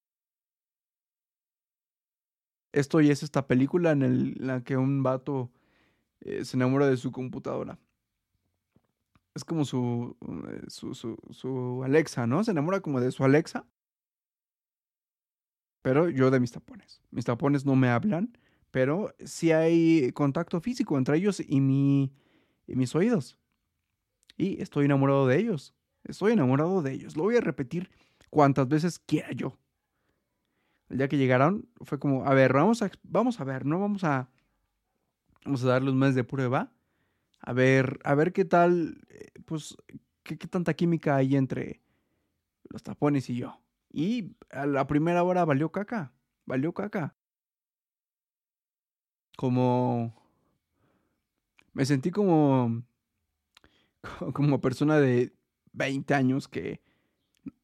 Esto 2.72 3.00
y 3.00 3.08
es 3.08 3.22
esta 3.22 3.46
película 3.46 3.92
en, 3.92 4.34
la 4.36 4.64
que 4.64 4.76
un 4.76 5.04
vato 5.04 5.52
eh, 6.22 6.44
se 6.44 6.56
enamora 6.56 6.88
de 6.88 6.96
su 6.96 7.12
computadora. 7.12 7.78
Es 9.32 9.44
como 9.44 9.64
su, 9.64 10.16
eh, 10.50 10.62
su, 10.66 10.92
su, 10.96 11.16
su 11.30 11.82
Alexa, 11.84 12.26
¿no? 12.26 12.42
Se 12.42 12.50
enamora 12.50 12.80
como 12.80 13.00
de 13.00 13.12
su 13.12 13.22
Alexa. 13.22 13.64
Pero 15.82 16.08
yo 16.08 16.32
de 16.32 16.40
mis 16.40 16.50
tapones. 16.50 17.00
Mis 17.12 17.26
tapones 17.26 17.64
no 17.64 17.76
me 17.76 17.90
hablan, 17.90 18.36
pero 18.72 19.14
sí 19.24 19.52
hay 19.52 20.10
contacto 20.14 20.60
físico 20.60 20.98
entre 20.98 21.16
ellos 21.16 21.40
y, 21.46 21.60
mi, 21.60 22.12
y 22.66 22.74
mis 22.74 22.92
oídos. 22.96 23.38
Y 24.36 24.60
estoy 24.60 24.86
enamorado 24.86 25.28
de 25.28 25.38
ellos. 25.38 25.76
Estoy 26.02 26.32
enamorado 26.32 26.82
de 26.82 26.92
ellos. 26.92 27.16
Lo 27.16 27.22
voy 27.22 27.36
a 27.36 27.40
repetir 27.40 27.88
cuantas 28.30 28.68
veces 28.68 28.98
quiera 28.98 29.32
yo. 29.32 29.58
El 30.88 30.98
día 30.98 31.08
que 31.08 31.18
llegaron 31.18 31.68
fue 31.82 31.98
como, 31.98 32.24
a 32.24 32.34
ver, 32.34 32.52
vamos 32.52 32.82
a, 32.82 32.90
vamos 33.02 33.40
a 33.40 33.44
ver, 33.44 33.66
¿no? 33.66 33.78
Vamos 33.78 34.04
a, 34.04 34.30
vamos 35.44 35.62
a 35.64 35.68
darle 35.68 35.90
un 35.90 35.98
mes 35.98 36.14
de 36.14 36.24
prueba. 36.24 36.72
A 37.40 37.52
ver, 37.52 37.98
a 38.04 38.14
ver 38.14 38.32
qué 38.32 38.44
tal, 38.44 39.00
eh, 39.08 39.28
pues, 39.44 39.76
qué, 40.22 40.36
tanta 40.36 40.74
química 40.74 41.16
hay 41.16 41.36
entre 41.36 41.82
los 42.64 42.82
tapones 42.82 43.28
y 43.30 43.36
yo. 43.36 43.60
Y 43.90 44.36
a 44.50 44.66
la 44.66 44.86
primera 44.86 45.22
hora 45.22 45.44
valió 45.44 45.70
caca, 45.70 46.12
valió 46.46 46.72
caca. 46.72 47.14
Como, 49.36 50.14
me 51.74 51.84
sentí 51.86 52.10
como, 52.10 52.82
como 54.34 54.60
persona 54.60 54.98
de 54.98 55.32
20 55.72 56.14
años 56.14 56.48
que 56.48 56.80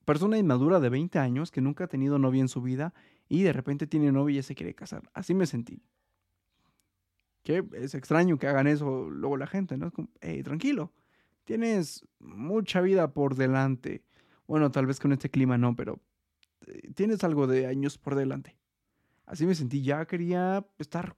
persona 0.05 0.39
inmadura 0.39 0.81
de 0.81 0.89
20 0.89 1.19
años 1.19 1.51
que 1.51 1.61
nunca 1.61 1.85
ha 1.85 1.89
tenido 1.89 2.19
novia 2.19 2.41
en 2.41 2.49
su 2.49 2.63
vida 2.63 2.95
y 3.29 3.43
de 3.43 3.53
repente 3.53 3.87
tiene 3.87 4.13
novia 4.13 4.35
y 4.35 4.37
ya 4.37 4.43
se 4.43 4.55
quiere 4.55 4.75
casar. 4.75 5.11
Así 5.13 5.35
me 5.35 5.47
sentí. 5.47 5.83
Que 7.43 7.65
es 7.75 7.95
extraño 7.95 8.39
que 8.39 8.47
hagan 8.47 8.67
eso 8.67 9.09
luego 9.11 9.37
la 9.37 9.47
gente, 9.47 9.77
¿no? 9.77 9.89
Es 9.89 9.93
como, 9.93 10.09
hey, 10.21 10.43
tranquilo, 10.43 10.93
tienes 11.45 12.07
mucha 12.19 12.81
vida 12.81 13.13
por 13.13 13.35
delante. 13.35 14.03
Bueno, 14.47 14.71
tal 14.71 14.87
vez 14.87 15.01
con 15.01 15.13
este 15.13 15.31
clima 15.31 15.59
no, 15.59 15.77
pero 15.77 16.01
eh, 16.67 16.93
tienes 16.95 17.23
algo 17.25 17.47
de 17.47 17.67
años 17.67 17.99
por 17.99 18.15
delante. 18.15 18.57
Así 19.27 19.47
me 19.47 19.55
sentí, 19.55 19.83
ya 19.83 20.07
quería 20.07 20.67
estar 20.79 21.17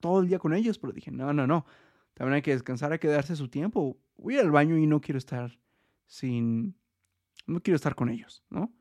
todo 0.00 0.20
el 0.20 0.28
día 0.28 0.38
con 0.38 0.54
ellos, 0.54 0.78
pero 0.78 0.92
dije, 0.92 1.10
no, 1.10 1.32
no, 1.32 1.46
no, 1.46 1.66
también 2.14 2.34
hay 2.34 2.42
que 2.42 2.52
descansar, 2.52 2.92
hay 2.92 2.98
que 2.98 3.08
darse 3.08 3.36
su 3.36 3.48
tiempo. 3.48 3.96
Voy 4.16 4.38
al 4.38 4.50
baño 4.50 4.76
y 4.76 4.86
no 4.86 5.00
quiero 5.00 5.18
estar 5.18 5.58
sin 6.06 6.76
no 7.48 7.60
quiero 7.60 7.76
estar 7.76 7.94
con 7.94 8.10
ellos, 8.10 8.44
¿no? 8.50 8.72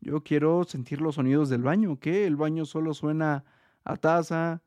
Yo 0.00 0.22
quiero 0.22 0.64
sentir 0.64 1.00
los 1.00 1.14
sonidos 1.14 1.48
del 1.48 1.62
baño, 1.62 1.98
que 2.00 2.26
el 2.26 2.36
baño 2.36 2.64
solo 2.64 2.92
suena 2.94 3.44
a 3.84 3.96
taza, 3.96 4.62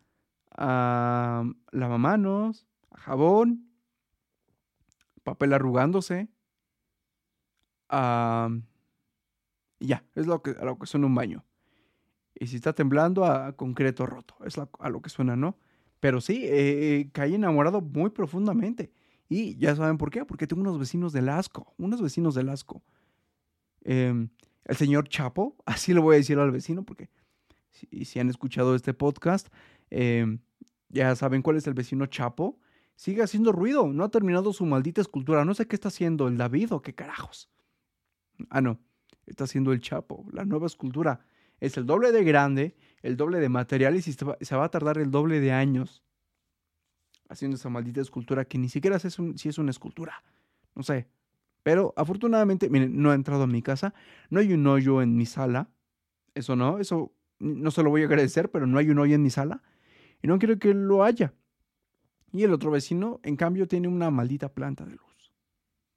a 0.52 1.44
lavamanos, 1.72 2.66
a 2.92 3.00
jabón, 3.00 3.70
papel 5.24 5.54
arrugándose, 5.54 6.30
a... 7.90 8.50
ya, 9.80 10.06
es 10.16 10.28
lo 10.28 10.42
que, 10.42 10.52
a 10.52 10.66
lo 10.66 10.80
que 10.80 10.88
suena 10.88 11.08
un 11.08 11.16
baño. 11.16 11.46
Y 12.34 12.48
si 12.48 12.56
está 12.56 12.74
temblando, 12.74 13.26
a, 13.26 13.54
concreto 13.54 14.06
roto, 14.06 14.36
es 14.46 14.58
a 14.58 14.90
lo 14.90 15.02
que 15.02 15.10
suena, 15.10 15.36
¿no? 15.36 15.58
Pero 16.00 16.22
sí, 16.22 16.46
eh, 16.46 17.00
eh, 17.00 17.10
caí 17.12 17.36
enamorado 17.36 17.82
muy 17.82 18.12
profundamente. 18.12 18.92
Y 19.30 19.58
ya 19.58 19.76
saben 19.76 19.98
por 19.98 20.12
qué, 20.12 20.26
porque 20.26 20.48
tengo 20.48 20.62
unos 20.62 20.80
vecinos 20.80 21.12
del 21.12 21.30
asco, 21.30 21.74
unos 21.78 22.02
vecinos 22.02 22.36
del 22.36 22.50
asco. 22.50 22.84
Em, 23.82 24.30
el 24.66 24.76
señor 24.76 25.08
Chapo, 25.08 25.56
así 25.66 25.94
lo 25.94 26.02
voy 26.02 26.16
a 26.16 26.18
decir 26.18 26.38
al 26.40 26.52
vecino, 26.52 26.84
porque 26.84 27.10
si, 27.72 28.20
han 28.20 28.30
escuchado 28.30 28.76
este 28.76 28.94
podcast, 28.94 29.48
em, 29.90 30.40
ya 30.90 31.16
saben 31.16 31.42
cuál 31.42 31.58
es 31.58 31.68
el 31.68 31.74
vecino 31.74 32.06
Chapo. 32.06 32.60
Sigue 32.96 33.22
haciendo 33.22 33.52
ruido, 33.52 33.88
no 33.88 34.04
ha 34.04 34.10
terminado 34.10 34.54
su 34.54 34.66
maldita 34.66 35.02
escultura. 35.02 35.46
No 35.46 35.54
sé 35.54 35.68
qué 35.68 35.76
está 35.76 35.90
haciendo, 35.90 36.28
el 36.28 36.38
David 36.38 36.74
o 36.74 36.82
qué 36.82 36.96
carajos. 36.96 37.50
Ah, 38.50 38.62
no, 38.62 38.80
está 39.28 39.44
haciendo 39.44 39.72
el 39.72 39.82
Chapo, 39.82 40.26
la 40.32 40.46
nueva 40.46 40.66
escultura. 40.66 41.20
Es 41.60 41.78
el 41.78 41.86
doble 41.86 42.12
de 42.12 42.24
grande, 42.24 42.76
el 43.04 43.18
doble 43.18 43.40
de 43.40 43.50
materiales 43.50 44.08
y 44.08 44.14
se 44.14 44.56
va, 44.56 44.66
a 44.66 44.70
tardar 44.70 44.98
el 44.98 45.12
doble 45.12 45.40
de 45.40 45.52
años 45.52 46.04
haciendo 47.30 47.58
esa 47.58 47.70
maldita 47.70 48.00
escultura 48.02 48.46
que 48.46 48.58
ni 48.58 48.70
siquiera 48.70 49.00
si 49.00 49.50
es 49.50 49.58
una 49.58 49.72
escultura. 49.72 50.24
No 50.76 50.84
sé, 50.84 51.08
pero 51.68 51.94
afortunadamente, 51.98 52.70
miren, 52.70 53.02
no 53.02 53.12
ha 53.12 53.14
entrado 53.14 53.44
a 53.44 53.48
mi 53.48 53.62
casa, 53.62 53.94
no 54.30 54.40
hay 54.40 54.54
un 54.54 54.66
hoyo 54.68 55.02
en 55.02 55.18
mi 55.18 55.26
sala. 55.26 55.70
Eso 56.34 56.56
no, 56.56 56.80
eso 56.80 57.14
no 57.40 57.72
se 57.72 57.84
lo 57.84 57.90
voy 57.90 58.04
a 58.04 58.06
agradecer, 58.06 58.50
pero 58.50 58.66
no 58.66 58.78
hay 58.78 58.90
un 58.90 59.00
hoyo 59.00 59.16
en 59.16 59.22
mi 59.22 59.30
sala. 59.30 59.62
Y 60.24 60.28
no 60.28 60.40
quiero 60.40 60.60
que 60.60 60.74
lo 60.74 61.04
haya. 61.04 61.34
Y 62.32 62.44
el 62.44 62.54
otro 62.54 62.72
vecino, 62.72 63.20
en 63.22 63.36
cambio, 63.36 63.68
tiene 63.68 63.90
una 63.90 64.10
maldita 64.10 64.48
planta 64.48 64.86
de 64.86 64.92
luz. 64.92 65.34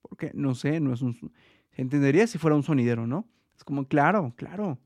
Porque, 0.02 0.32
no 0.34 0.56
sé, 0.56 0.80
no 0.80 0.92
es 0.92 1.02
un... 1.02 1.32
Entendería 1.70 2.26
si 2.26 2.36
fuera 2.36 2.56
un 2.56 2.64
sonidero, 2.64 3.06
¿no? 3.06 3.28
Es 3.56 3.62
como, 3.62 3.86
claro, 3.86 4.34
claro. 4.36 4.80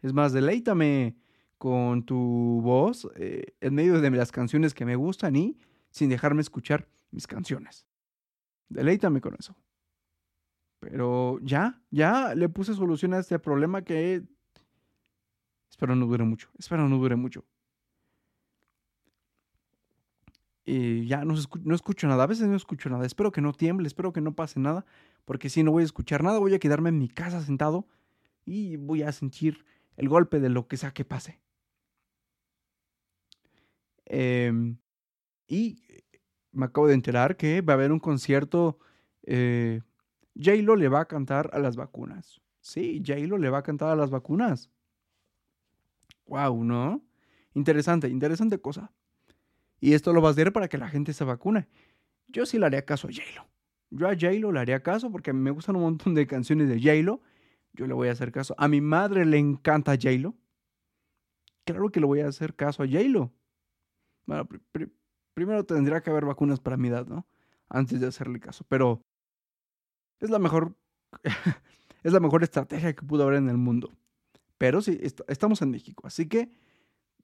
Es 0.00 0.14
más, 0.14 0.32
deleítame 0.32 1.14
con 1.58 2.06
tu 2.06 2.62
voz 2.62 3.06
eh, 3.16 3.52
en 3.60 3.74
medio 3.74 4.00
de 4.00 4.10
las 4.10 4.32
canciones 4.32 4.72
que 4.72 4.86
me 4.86 4.96
gustan 4.96 5.36
y 5.36 5.58
sin 5.90 6.08
dejarme 6.08 6.40
escuchar 6.40 6.88
mis 7.10 7.26
canciones. 7.26 7.86
Deleítame 8.70 9.20
con 9.20 9.34
eso. 9.38 9.54
Pero 10.82 11.38
ya, 11.42 11.80
ya 11.92 12.34
le 12.34 12.48
puse 12.48 12.74
solución 12.74 13.14
a 13.14 13.20
este 13.20 13.38
problema 13.38 13.82
que 13.82 14.24
espero 15.70 15.94
no 15.94 16.06
dure 16.06 16.24
mucho. 16.24 16.50
Espero 16.58 16.88
no 16.88 16.98
dure 16.98 17.14
mucho. 17.14 17.44
Y 20.64 21.06
ya 21.06 21.24
no, 21.24 21.34
no 21.62 21.74
escucho 21.76 22.08
nada. 22.08 22.24
A 22.24 22.26
veces 22.26 22.48
no 22.48 22.56
escucho 22.56 22.90
nada. 22.90 23.06
Espero 23.06 23.30
que 23.30 23.40
no 23.40 23.52
tiemble, 23.52 23.86
espero 23.86 24.12
que 24.12 24.20
no 24.20 24.34
pase 24.34 24.58
nada. 24.58 24.84
Porque 25.24 25.50
si 25.50 25.62
no 25.62 25.70
voy 25.70 25.82
a 25.82 25.86
escuchar 25.86 26.24
nada, 26.24 26.40
voy 26.40 26.52
a 26.52 26.58
quedarme 26.58 26.88
en 26.88 26.98
mi 26.98 27.08
casa 27.08 27.40
sentado 27.42 27.86
y 28.44 28.74
voy 28.74 29.04
a 29.04 29.12
sentir 29.12 29.64
el 29.96 30.08
golpe 30.08 30.40
de 30.40 30.48
lo 30.48 30.66
que 30.66 30.76
sea 30.76 30.90
que 30.90 31.04
pase. 31.04 31.38
Em, 34.06 34.78
y 35.46 35.80
me 36.50 36.64
acabo 36.64 36.88
de 36.88 36.94
enterar 36.94 37.36
que 37.36 37.60
va 37.60 37.74
a 37.74 37.76
haber 37.76 37.92
un 37.92 38.00
concierto 38.00 38.80
eh, 39.22 39.80
j 40.34 40.76
le 40.76 40.88
va 40.88 41.00
a 41.00 41.08
cantar 41.08 41.50
a 41.52 41.58
las 41.58 41.76
vacunas. 41.76 42.40
Sí, 42.60 43.02
j 43.04 43.14
le 43.16 43.50
va 43.50 43.58
a 43.58 43.62
cantar 43.62 43.90
a 43.90 43.96
las 43.96 44.10
vacunas. 44.10 44.70
Wow, 46.26 46.64
¿no? 46.64 47.02
Interesante, 47.54 48.08
interesante 48.08 48.60
cosa. 48.60 48.92
Y 49.80 49.94
esto 49.94 50.12
lo 50.12 50.22
va 50.22 50.28
a 50.28 50.32
hacer 50.32 50.52
para 50.52 50.68
que 50.68 50.78
la 50.78 50.88
gente 50.88 51.12
se 51.12 51.24
vacune. 51.24 51.68
Yo 52.28 52.46
sí 52.46 52.58
le 52.58 52.66
haría 52.66 52.84
caso 52.84 53.08
a 53.08 53.10
J-Lo. 53.10 53.46
Yo 53.90 54.08
a 54.08 54.14
J-Lo 54.14 54.52
le 54.52 54.60
haría 54.60 54.82
caso 54.82 55.10
porque 55.10 55.32
me 55.32 55.50
gustan 55.50 55.76
un 55.76 55.82
montón 55.82 56.14
de 56.14 56.26
canciones 56.26 56.68
de 56.68 56.80
J-Lo. 56.80 57.20
Yo 57.74 57.86
le 57.86 57.94
voy 57.94 58.08
a 58.08 58.12
hacer 58.12 58.32
caso. 58.32 58.54
A 58.58 58.68
mi 58.68 58.80
madre 58.80 59.26
le 59.26 59.38
encanta 59.38 59.92
J-Lo. 59.92 60.36
Claro 61.64 61.90
que 61.90 62.00
le 62.00 62.06
voy 62.06 62.20
a 62.20 62.28
hacer 62.28 62.54
caso 62.54 62.82
a 62.82 62.86
J-Lo. 62.86 63.32
Bueno, 64.24 64.48
primero 65.34 65.64
tendría 65.66 66.00
que 66.00 66.10
haber 66.10 66.24
vacunas 66.24 66.60
para 66.60 66.76
mi 66.76 66.88
edad, 66.88 67.06
¿no? 67.06 67.26
Antes 67.68 68.00
de 68.00 68.06
hacerle 68.06 68.40
caso. 68.40 68.64
Pero 68.68 69.02
es 70.22 70.30
la 70.30 70.38
mejor, 70.38 70.74
es 72.02 72.12
la 72.12 72.20
mejor 72.20 72.42
estrategia 72.42 72.94
que 72.94 73.06
pudo 73.06 73.24
haber 73.24 73.36
en 73.36 73.50
el 73.50 73.58
mundo. 73.58 73.92
Pero 74.56 74.80
sí, 74.80 74.98
estamos 75.28 75.60
en 75.60 75.70
México. 75.70 76.06
Así 76.06 76.28
que 76.28 76.50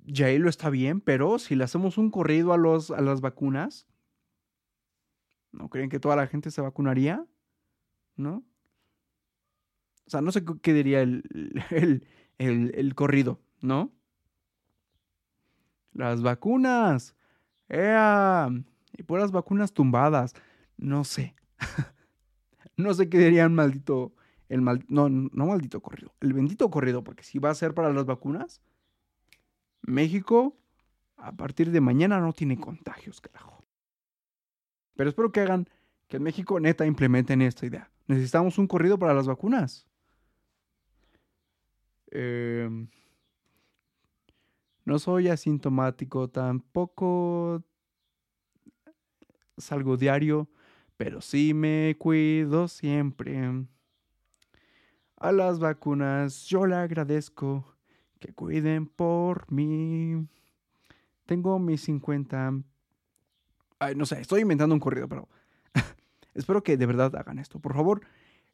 J-Lo 0.06 0.50
está 0.50 0.68
bien, 0.68 1.00
pero 1.00 1.38
si 1.38 1.54
le 1.54 1.64
hacemos 1.64 1.96
un 1.96 2.10
corrido 2.10 2.52
a, 2.52 2.58
los, 2.58 2.90
a 2.90 3.00
las 3.00 3.20
vacunas, 3.20 3.86
¿No 5.52 5.68
creen 5.68 5.88
que 5.88 6.00
toda 6.00 6.16
la 6.16 6.26
gente 6.26 6.50
se 6.50 6.60
vacunaría? 6.60 7.24
¿No? 8.16 8.44
O 10.06 10.10
sea, 10.10 10.20
no 10.20 10.32
sé 10.32 10.44
qué 10.62 10.72
diría 10.72 11.00
el, 11.02 11.22
el, 12.38 12.72
el, 12.74 12.94
corrido, 12.94 13.40
¿no? 13.60 13.92
Las 15.92 16.22
vacunas. 16.22 17.14
¡Ea! 17.68 18.48
Y 18.96 19.02
puras 19.02 19.32
vacunas 19.32 19.72
tumbadas. 19.72 20.34
No 20.76 21.04
sé. 21.04 21.34
no 22.78 22.94
sé 22.94 23.08
qué 23.08 23.18
diría 23.18 23.44
el 23.44 23.50
maldito. 23.50 24.14
El 24.48 24.62
mal, 24.62 24.82
no, 24.88 25.10
no 25.10 25.46
maldito 25.46 25.82
corrido. 25.82 26.14
El 26.20 26.32
bendito 26.32 26.70
corrido, 26.70 27.04
porque 27.04 27.22
si 27.22 27.38
va 27.38 27.50
a 27.50 27.54
ser 27.54 27.74
para 27.74 27.92
las 27.92 28.06
vacunas, 28.06 28.62
México 29.82 30.56
a 31.18 31.32
partir 31.32 31.70
de 31.70 31.80
mañana 31.80 32.20
no 32.20 32.32
tiene 32.32 32.58
contagios, 32.58 33.20
carajo. 33.20 33.62
Pero 34.94 35.10
espero 35.10 35.32
que 35.32 35.40
hagan 35.40 35.68
que 36.06 36.16
en 36.16 36.22
México 36.22 36.58
neta 36.60 36.86
implementen 36.86 37.42
esta 37.42 37.66
idea. 37.66 37.90
Necesitamos 38.06 38.56
un 38.56 38.66
corrido 38.66 38.98
para 38.98 39.12
las 39.12 39.26
vacunas. 39.26 39.86
Em, 42.10 42.88
no 44.84 44.98
soy 44.98 45.28
asintomático, 45.28 46.30
tampoco 46.30 47.62
salgo 49.58 49.96
diario, 49.96 50.48
pero 50.98 51.22
sí 51.22 51.54
me 51.54 51.96
cuido 51.98 52.68
siempre. 52.68 53.66
A 55.16 55.32
las 55.32 55.58
vacunas 55.58 56.44
yo 56.44 56.66
le 56.66 56.74
agradezco 56.74 57.74
que 58.20 58.34
cuiden 58.34 58.86
por 58.86 59.50
mí. 59.50 60.28
Tengo 61.24 61.58
mis 61.58 61.80
50 61.80 62.62
no 63.96 64.06
sé, 64.06 64.20
estoy 64.20 64.42
inventando 64.42 64.74
un 64.74 64.80
corrido, 64.80 65.08
pero 65.08 65.28
espero 66.34 66.62
que 66.62 66.76
de 66.76 66.86
verdad 66.86 67.14
hagan 67.16 67.38
esto. 67.38 67.60
Por 67.60 67.74
favor, 67.74 68.00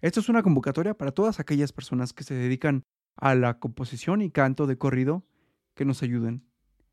esto 0.01 0.21
es 0.21 0.29
una 0.29 0.43
convocatoria 0.43 0.95
para 0.95 1.13
todas 1.13 1.41
aquellas 1.41 1.73
personas 1.73 2.13
que 2.13 2.25
se 2.25 2.35
dedican 2.35 2.83
a 3.17 3.35
la 3.35 3.59
composición 3.59 4.21
y 4.21 4.31
canto 4.31 4.67
de 4.67 4.77
corrido 4.77 5.25
que 5.75 5.85
nos 5.85 6.03
ayuden. 6.03 6.45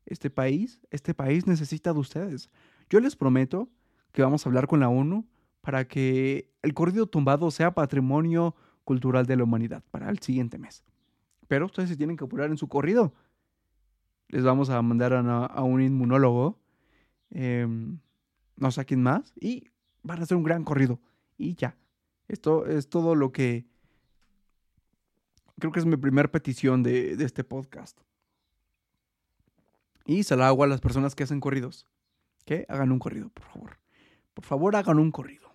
Este 0.06 0.30
país, 0.30 0.80
este 0.90 1.14
país 1.14 1.46
necesita 1.46 1.92
de 1.92 1.98
ustedes. 1.98 2.50
Yo 2.88 3.00
les 3.00 3.16
prometo 3.16 3.68
que 4.12 4.22
vamos 4.22 4.44
a 4.44 4.48
hablar 4.48 4.66
con 4.66 4.80
la 4.80 4.88
ONU 4.88 5.26
para 5.62 5.86
que 5.86 6.50
el 6.60 6.74
corrido 6.74 7.06
tumbado 7.06 7.50
sea 7.50 7.72
patrimonio 7.72 8.54
cultural 8.84 9.26
de 9.26 9.36
la 9.36 9.44
humanidad 9.44 9.82
para 9.90 10.10
el 10.10 10.18
siguiente 10.18 10.58
mes. 10.58 10.84
Pero 11.48 11.66
ustedes 11.66 11.88
se 11.88 11.96
tienen 11.96 12.16
que 12.16 12.24
apurar 12.24 12.50
en 12.50 12.58
su 12.58 12.68
corrido. 12.68 13.14
Les 14.28 14.44
vamos 14.44 14.70
a 14.70 14.82
mandar 14.82 15.12
a, 15.14 15.62
un 15.62 15.80
inmunólogo. 15.80 16.58
Em, 17.30 17.98
no 18.56 18.70
sé 18.70 18.80
a 18.80 18.84
quién 18.84 19.02
más, 19.02 19.32
y 19.40 19.70
van 20.02 20.20
a 20.20 20.22
hacer 20.24 20.36
un 20.36 20.42
gran 20.42 20.64
corrido. 20.64 21.00
Y 21.38 21.54
ya. 21.54 21.76
Esto 22.28 22.66
es 22.66 22.88
todo 22.88 23.14
lo 23.14 23.32
que 23.32 23.66
creo 25.58 25.72
que 25.72 25.80
es 25.80 25.86
mi 25.86 25.96
primera 25.96 26.30
petición 26.30 26.82
de, 26.82 27.16
de, 27.16 27.24
este 27.24 27.44
podcast. 27.44 28.00
Y 30.06 30.24
se 30.24 30.36
la 30.36 30.48
hago 30.48 30.64
a 30.64 30.66
las 30.66 30.80
personas 30.80 31.14
que 31.14 31.22
hacen 31.22 31.40
corridos. 31.40 31.86
Que 32.44 32.66
hagan 32.68 32.90
un 32.90 32.98
corrido, 32.98 33.28
por 33.28 33.44
favor. 33.44 33.78
Por 34.34 34.44
favor, 34.44 34.74
hagan 34.74 34.98
un 34.98 35.12
corrido. 35.12 35.51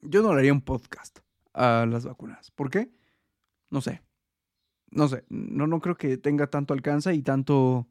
Yo 0.00 0.22
no 0.22 0.32
le 0.32 0.40
haría 0.40 0.52
un 0.52 0.62
podcast 0.62 1.18
a 1.54 1.86
las 1.86 2.04
vacunas. 2.04 2.50
¿Por 2.50 2.70
qué? 2.70 2.90
No 3.70 3.80
sé. 3.80 4.02
No 4.90 5.08
sé. 5.08 5.24
No, 5.28 5.66
no 5.66 5.80
creo 5.80 5.96
que 5.96 6.16
tenga 6.16 6.48
tanto 6.48 6.74
alcance 6.74 7.14
y 7.14 7.22
tanto 7.22 7.88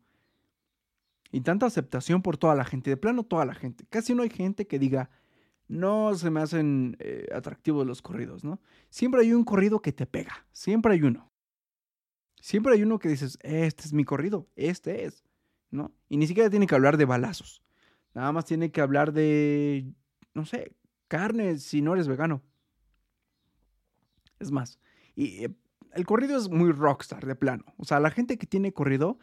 y 1.31 1.41
tanta 1.41 1.65
aceptación 1.65 2.21
por 2.21 2.37
toda 2.37 2.55
la 2.55 2.65
gente, 2.65 2.89
de 2.89 2.97
plano 2.97 3.23
toda 3.23 3.45
la 3.45 3.53
gente. 3.53 3.85
Casi 3.89 4.15
no 4.15 4.23
hay 4.23 4.29
gente 4.29 4.67
que 4.67 4.79
diga, 4.79 5.09
no 5.67 6.15
se 6.15 6.29
me 6.29 6.41
hacen 6.41 6.95
eh, 6.99 7.27
atractivos 7.33 7.85
los 7.85 8.01
corridos, 8.01 8.43
¿no? 8.43 8.61
Siempre 8.89 9.21
hay 9.21 9.33
un 9.33 9.43
corrido 9.43 9.81
que 9.81 9.91
te 9.91 10.05
pega, 10.05 10.47
siempre 10.51 10.93
hay 10.93 11.03
uno. 11.03 11.31
Siempre 12.39 12.73
hay 12.73 12.83
uno 12.83 12.99
que 12.99 13.09
dices, 13.09 13.37
este 13.41 13.83
es 13.83 13.93
mi 13.93 14.05
corrido, 14.05 14.47
este 14.55 15.05
es, 15.05 15.23
¿no? 15.69 15.91
Y 16.07 16.17
ni 16.17 16.27
siquiera 16.27 16.49
tiene 16.49 16.67
que 16.67 16.75
hablar 16.75 16.95
de 16.95 17.05
balazos, 17.05 17.61
nada 18.13 18.31
más 18.31 18.45
tiene 18.45 18.71
que 18.71 18.79
hablar 18.79 19.11
de, 19.11 19.91
no 20.33 20.45
sé, 20.45 20.75
carne 21.07 21.57
si 21.57 21.81
no 21.81 21.93
eres 21.93 22.07
vegano. 22.07 22.41
Es 24.39 24.51
más, 24.51 24.79
y 25.15 25.45
eh, 25.45 25.55
el 25.93 26.05
corrido 26.05 26.37
es 26.37 26.49
muy 26.49 26.71
rockstar 26.71 27.25
de 27.25 27.35
plano. 27.35 27.65
O 27.77 27.85
sea, 27.85 27.99
la 27.99 28.11
gente 28.11 28.37
que 28.37 28.45
tiene 28.45 28.71
corrido 28.71 29.17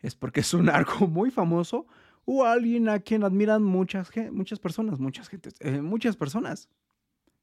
es 0.00 0.14
porque 0.14 0.40
es 0.40 0.54
un 0.54 0.68
arco 0.70 1.06
muy 1.06 1.30
famoso 1.30 1.86
o 2.24 2.44
alguien 2.44 2.88
a 2.88 3.00
quien 3.00 3.22
admiran 3.22 3.62
muchas, 3.62 4.10
muchas 4.32 4.58
personas, 4.58 4.98
muchas 4.98 5.28
gentes, 5.28 5.54
eh, 5.60 5.82
muchas 5.82 6.16
personas. 6.16 6.70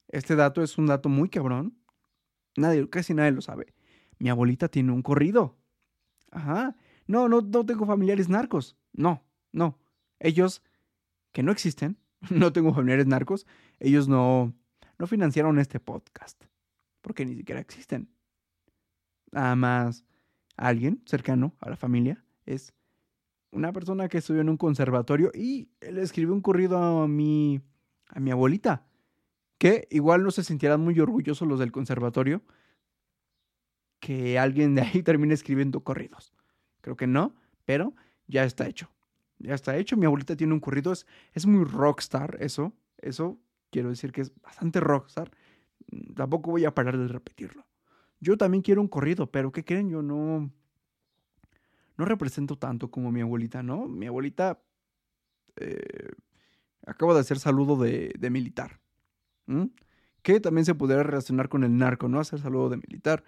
Este 0.07 0.35
dato 0.35 0.61
es 0.63 0.77
un 0.77 0.87
dato 0.87 1.07
muy 1.07 1.29
cabrón. 1.29 1.77
Nadie, 2.57 2.89
casi 2.89 3.13
nadie 3.13 3.31
lo 3.31 3.41
sabe. 3.41 3.73
Mi 4.19 4.29
abuelita 4.29 4.67
tiene 4.67 4.91
un 4.91 5.01
corrido. 5.01 5.57
Ajá. 6.31 6.75
No, 7.07 7.29
no, 7.29 7.41
no 7.41 7.65
tengo 7.65 7.85
familiares 7.85 8.27
narcos. 8.27 8.75
No, 8.93 9.23
no. 9.51 9.77
Ellos, 10.19 10.63
que 11.31 11.43
no 11.43 11.51
existen, 11.51 11.97
no 12.29 12.53
tengo 12.53 12.73
familiares 12.73 13.07
narcos, 13.07 13.47
ellos 13.79 14.07
no, 14.07 14.53
no 14.97 15.07
financiaron 15.07 15.59
este 15.59 15.79
podcast. 15.79 16.43
Porque 17.01 17.25
ni 17.25 17.35
siquiera 17.35 17.59
existen. 17.59 18.09
Nada 19.31 19.55
más 19.55 20.05
alguien 20.55 21.01
cercano 21.05 21.55
a 21.59 21.69
la 21.69 21.75
familia 21.75 22.23
es 22.45 22.73
una 23.51 23.73
persona 23.73 24.07
que 24.07 24.19
estudió 24.19 24.41
en 24.41 24.49
un 24.49 24.57
conservatorio 24.57 25.31
y 25.33 25.69
él 25.81 25.97
escribió 25.97 26.33
un 26.33 26.41
corrido 26.41 26.77
a 27.03 27.07
mi, 27.07 27.61
a 28.09 28.19
mi 28.19 28.31
abuelita, 28.31 28.85
que 29.57 29.87
igual 29.91 30.23
no 30.23 30.31
se 30.31 30.43
sintieran 30.43 30.81
muy 30.81 30.99
orgullosos 30.99 31.47
los 31.47 31.59
del 31.59 31.71
conservatorio 31.71 32.43
que 33.99 34.39
alguien 34.39 34.75
de 34.75 34.81
ahí 34.81 35.03
termine 35.03 35.33
escribiendo 35.33 35.83
corridos. 35.83 36.33
Creo 36.81 36.95
que 36.95 37.07
no, 37.07 37.35
pero 37.65 37.93
ya 38.27 38.43
está 38.43 38.67
hecho. 38.67 38.89
Ya 39.43 39.55
está 39.55 39.77
hecho. 39.77 39.97
Mi 39.97 40.05
abuelita 40.05 40.35
tiene 40.35 40.53
un 40.53 40.59
corrido, 40.59 40.91
es, 40.91 41.05
es 41.33 41.45
muy 41.45 41.65
rockstar 41.65 42.37
eso. 42.39 42.73
Eso 42.97 43.39
quiero 43.69 43.89
decir 43.89 44.11
que 44.11 44.21
es 44.21 44.31
bastante 44.41 44.79
rockstar. 44.79 45.31
Tampoco 46.15 46.51
voy 46.51 46.65
a 46.65 46.73
parar 46.73 46.97
de 46.97 47.07
repetirlo. 47.07 47.65
Yo 48.19 48.37
también 48.37 48.61
quiero 48.61 48.81
un 48.81 48.87
corrido, 48.87 49.31
pero 49.31 49.51
¿qué 49.51 49.65
creen? 49.65 49.89
Yo 49.89 50.03
no, 50.03 50.51
no 51.97 52.05
represento 52.05 52.55
tanto 52.55 52.91
como 52.91 53.11
mi 53.11 53.21
abuelita, 53.21 53.63
¿no? 53.63 53.87
Mi 53.87 54.07
abuelita 54.07 54.61
eh, 55.55 56.11
acaba 56.85 57.13
de 57.13 57.21
hacer 57.21 57.39
saludo 57.39 57.77
de, 57.77 58.29
militar, 58.29 58.79
que 60.21 60.39
también 60.39 60.65
se 60.65 60.75
pudiera 60.75 61.03
relacionar 61.03 61.49
con 61.49 61.63
el 61.63 61.75
narco, 61.77 62.07
¿no? 62.07 62.19
Hacer 62.19 62.39
saludo 62.39 62.69
de 62.69 62.77
militar. 62.77 63.23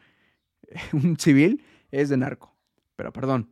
Un 0.94 1.18
civil 1.20 1.64
es 1.92 2.10
de 2.10 2.18
narco, 2.18 2.56
pero 2.96 3.12
perdón. 3.12 3.50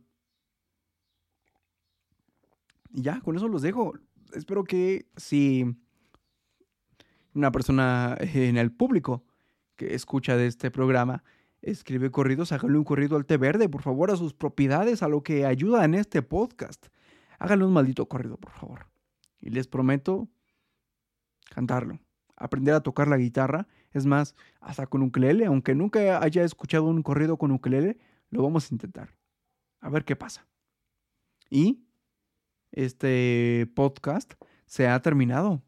Y 2.92 3.02
ya, 3.02 3.20
con 3.20 3.36
eso 3.36 3.48
los 3.48 3.62
dejo. 3.62 3.94
Espero 4.34 4.64
que 4.64 5.06
si 5.16 5.76
una 7.34 7.50
persona 7.50 8.16
en 8.20 8.56
el 8.56 8.72
público 8.72 9.24
que 9.76 9.94
escucha 9.94 10.36
de 10.36 10.46
este 10.46 10.70
programa 10.70 11.24
escribe 11.62 12.10
corridos, 12.10 12.52
háganle 12.52 12.78
un 12.78 12.84
corrido 12.84 13.16
al 13.16 13.24
té 13.24 13.36
verde, 13.36 13.68
por 13.68 13.82
favor, 13.82 14.10
a 14.10 14.16
sus 14.16 14.34
propiedades, 14.34 15.02
a 15.02 15.08
lo 15.08 15.22
que 15.22 15.46
ayuda 15.46 15.84
en 15.84 15.94
este 15.94 16.22
podcast. 16.22 16.86
Háganle 17.38 17.64
un 17.64 17.72
maldito 17.72 18.06
corrido, 18.06 18.36
por 18.36 18.52
favor. 18.52 18.86
Y 19.40 19.50
les 19.50 19.68
prometo 19.68 20.28
cantarlo, 21.50 22.00
aprender 22.36 22.74
a 22.74 22.80
tocar 22.80 23.08
la 23.08 23.16
guitarra. 23.16 23.68
Es 23.92 24.06
más, 24.06 24.34
hasta 24.60 24.86
con 24.86 25.02
ukelele, 25.02 25.46
aunque 25.46 25.74
nunca 25.74 26.22
haya 26.22 26.44
escuchado 26.44 26.84
un 26.84 27.02
corrido 27.02 27.36
con 27.36 27.52
ukelele, 27.52 27.98
lo 28.30 28.42
vamos 28.42 28.70
a 28.70 28.74
intentar. 28.74 29.16
A 29.80 29.88
ver 29.88 30.04
qué 30.04 30.16
pasa. 30.16 30.46
Y 31.50 31.84
este 32.72 33.70
podcast 33.74 34.34
se 34.66 34.88
ha 34.88 35.00
terminado. 35.00 35.62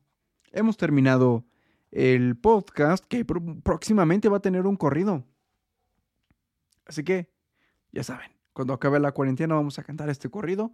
Hemos 0.52 0.76
terminado 0.76 1.44
el 1.90 2.36
podcast 2.36 3.04
que 3.04 3.24
próximamente 3.24 4.28
va 4.28 4.38
a 4.38 4.42
tener 4.42 4.66
un 4.66 4.76
corrido. 4.76 5.24
Así 6.86 7.04
que, 7.04 7.30
ya 7.92 8.02
saben, 8.02 8.30
cuando 8.52 8.74
acabe 8.74 8.98
la 9.00 9.12
cuarentena 9.12 9.54
vamos 9.54 9.78
a 9.78 9.84
cantar 9.84 10.08
este 10.08 10.28
corrido. 10.28 10.72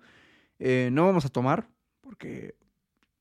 Eh, 0.59 0.91
no 0.93 1.07
vamos 1.07 1.25
a 1.25 1.29
tomar, 1.29 1.69
porque 2.01 2.57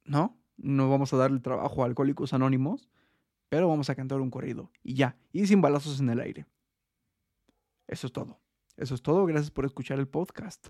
no, 0.05 0.37
no 0.57 0.89
vamos 0.89 1.13
a 1.13 1.17
darle 1.17 1.39
trabajo 1.39 1.83
a 1.83 1.85
Alcohólicos 1.85 2.33
Anónimos, 2.33 2.89
pero 3.49 3.67
vamos 3.67 3.89
a 3.89 3.95
cantar 3.95 4.21
un 4.21 4.29
corrido. 4.29 4.71
Y 4.83 4.93
ya, 4.93 5.17
y 5.31 5.47
sin 5.47 5.61
balazos 5.61 5.99
en 5.99 6.09
el 6.09 6.19
aire. 6.19 6.45
Eso 7.87 8.07
es 8.07 8.13
todo. 8.13 8.39
Eso 8.77 8.95
es 8.95 9.01
todo. 9.01 9.25
Gracias 9.25 9.51
por 9.51 9.65
escuchar 9.65 9.99
el 9.99 10.07
podcast. 10.07 10.69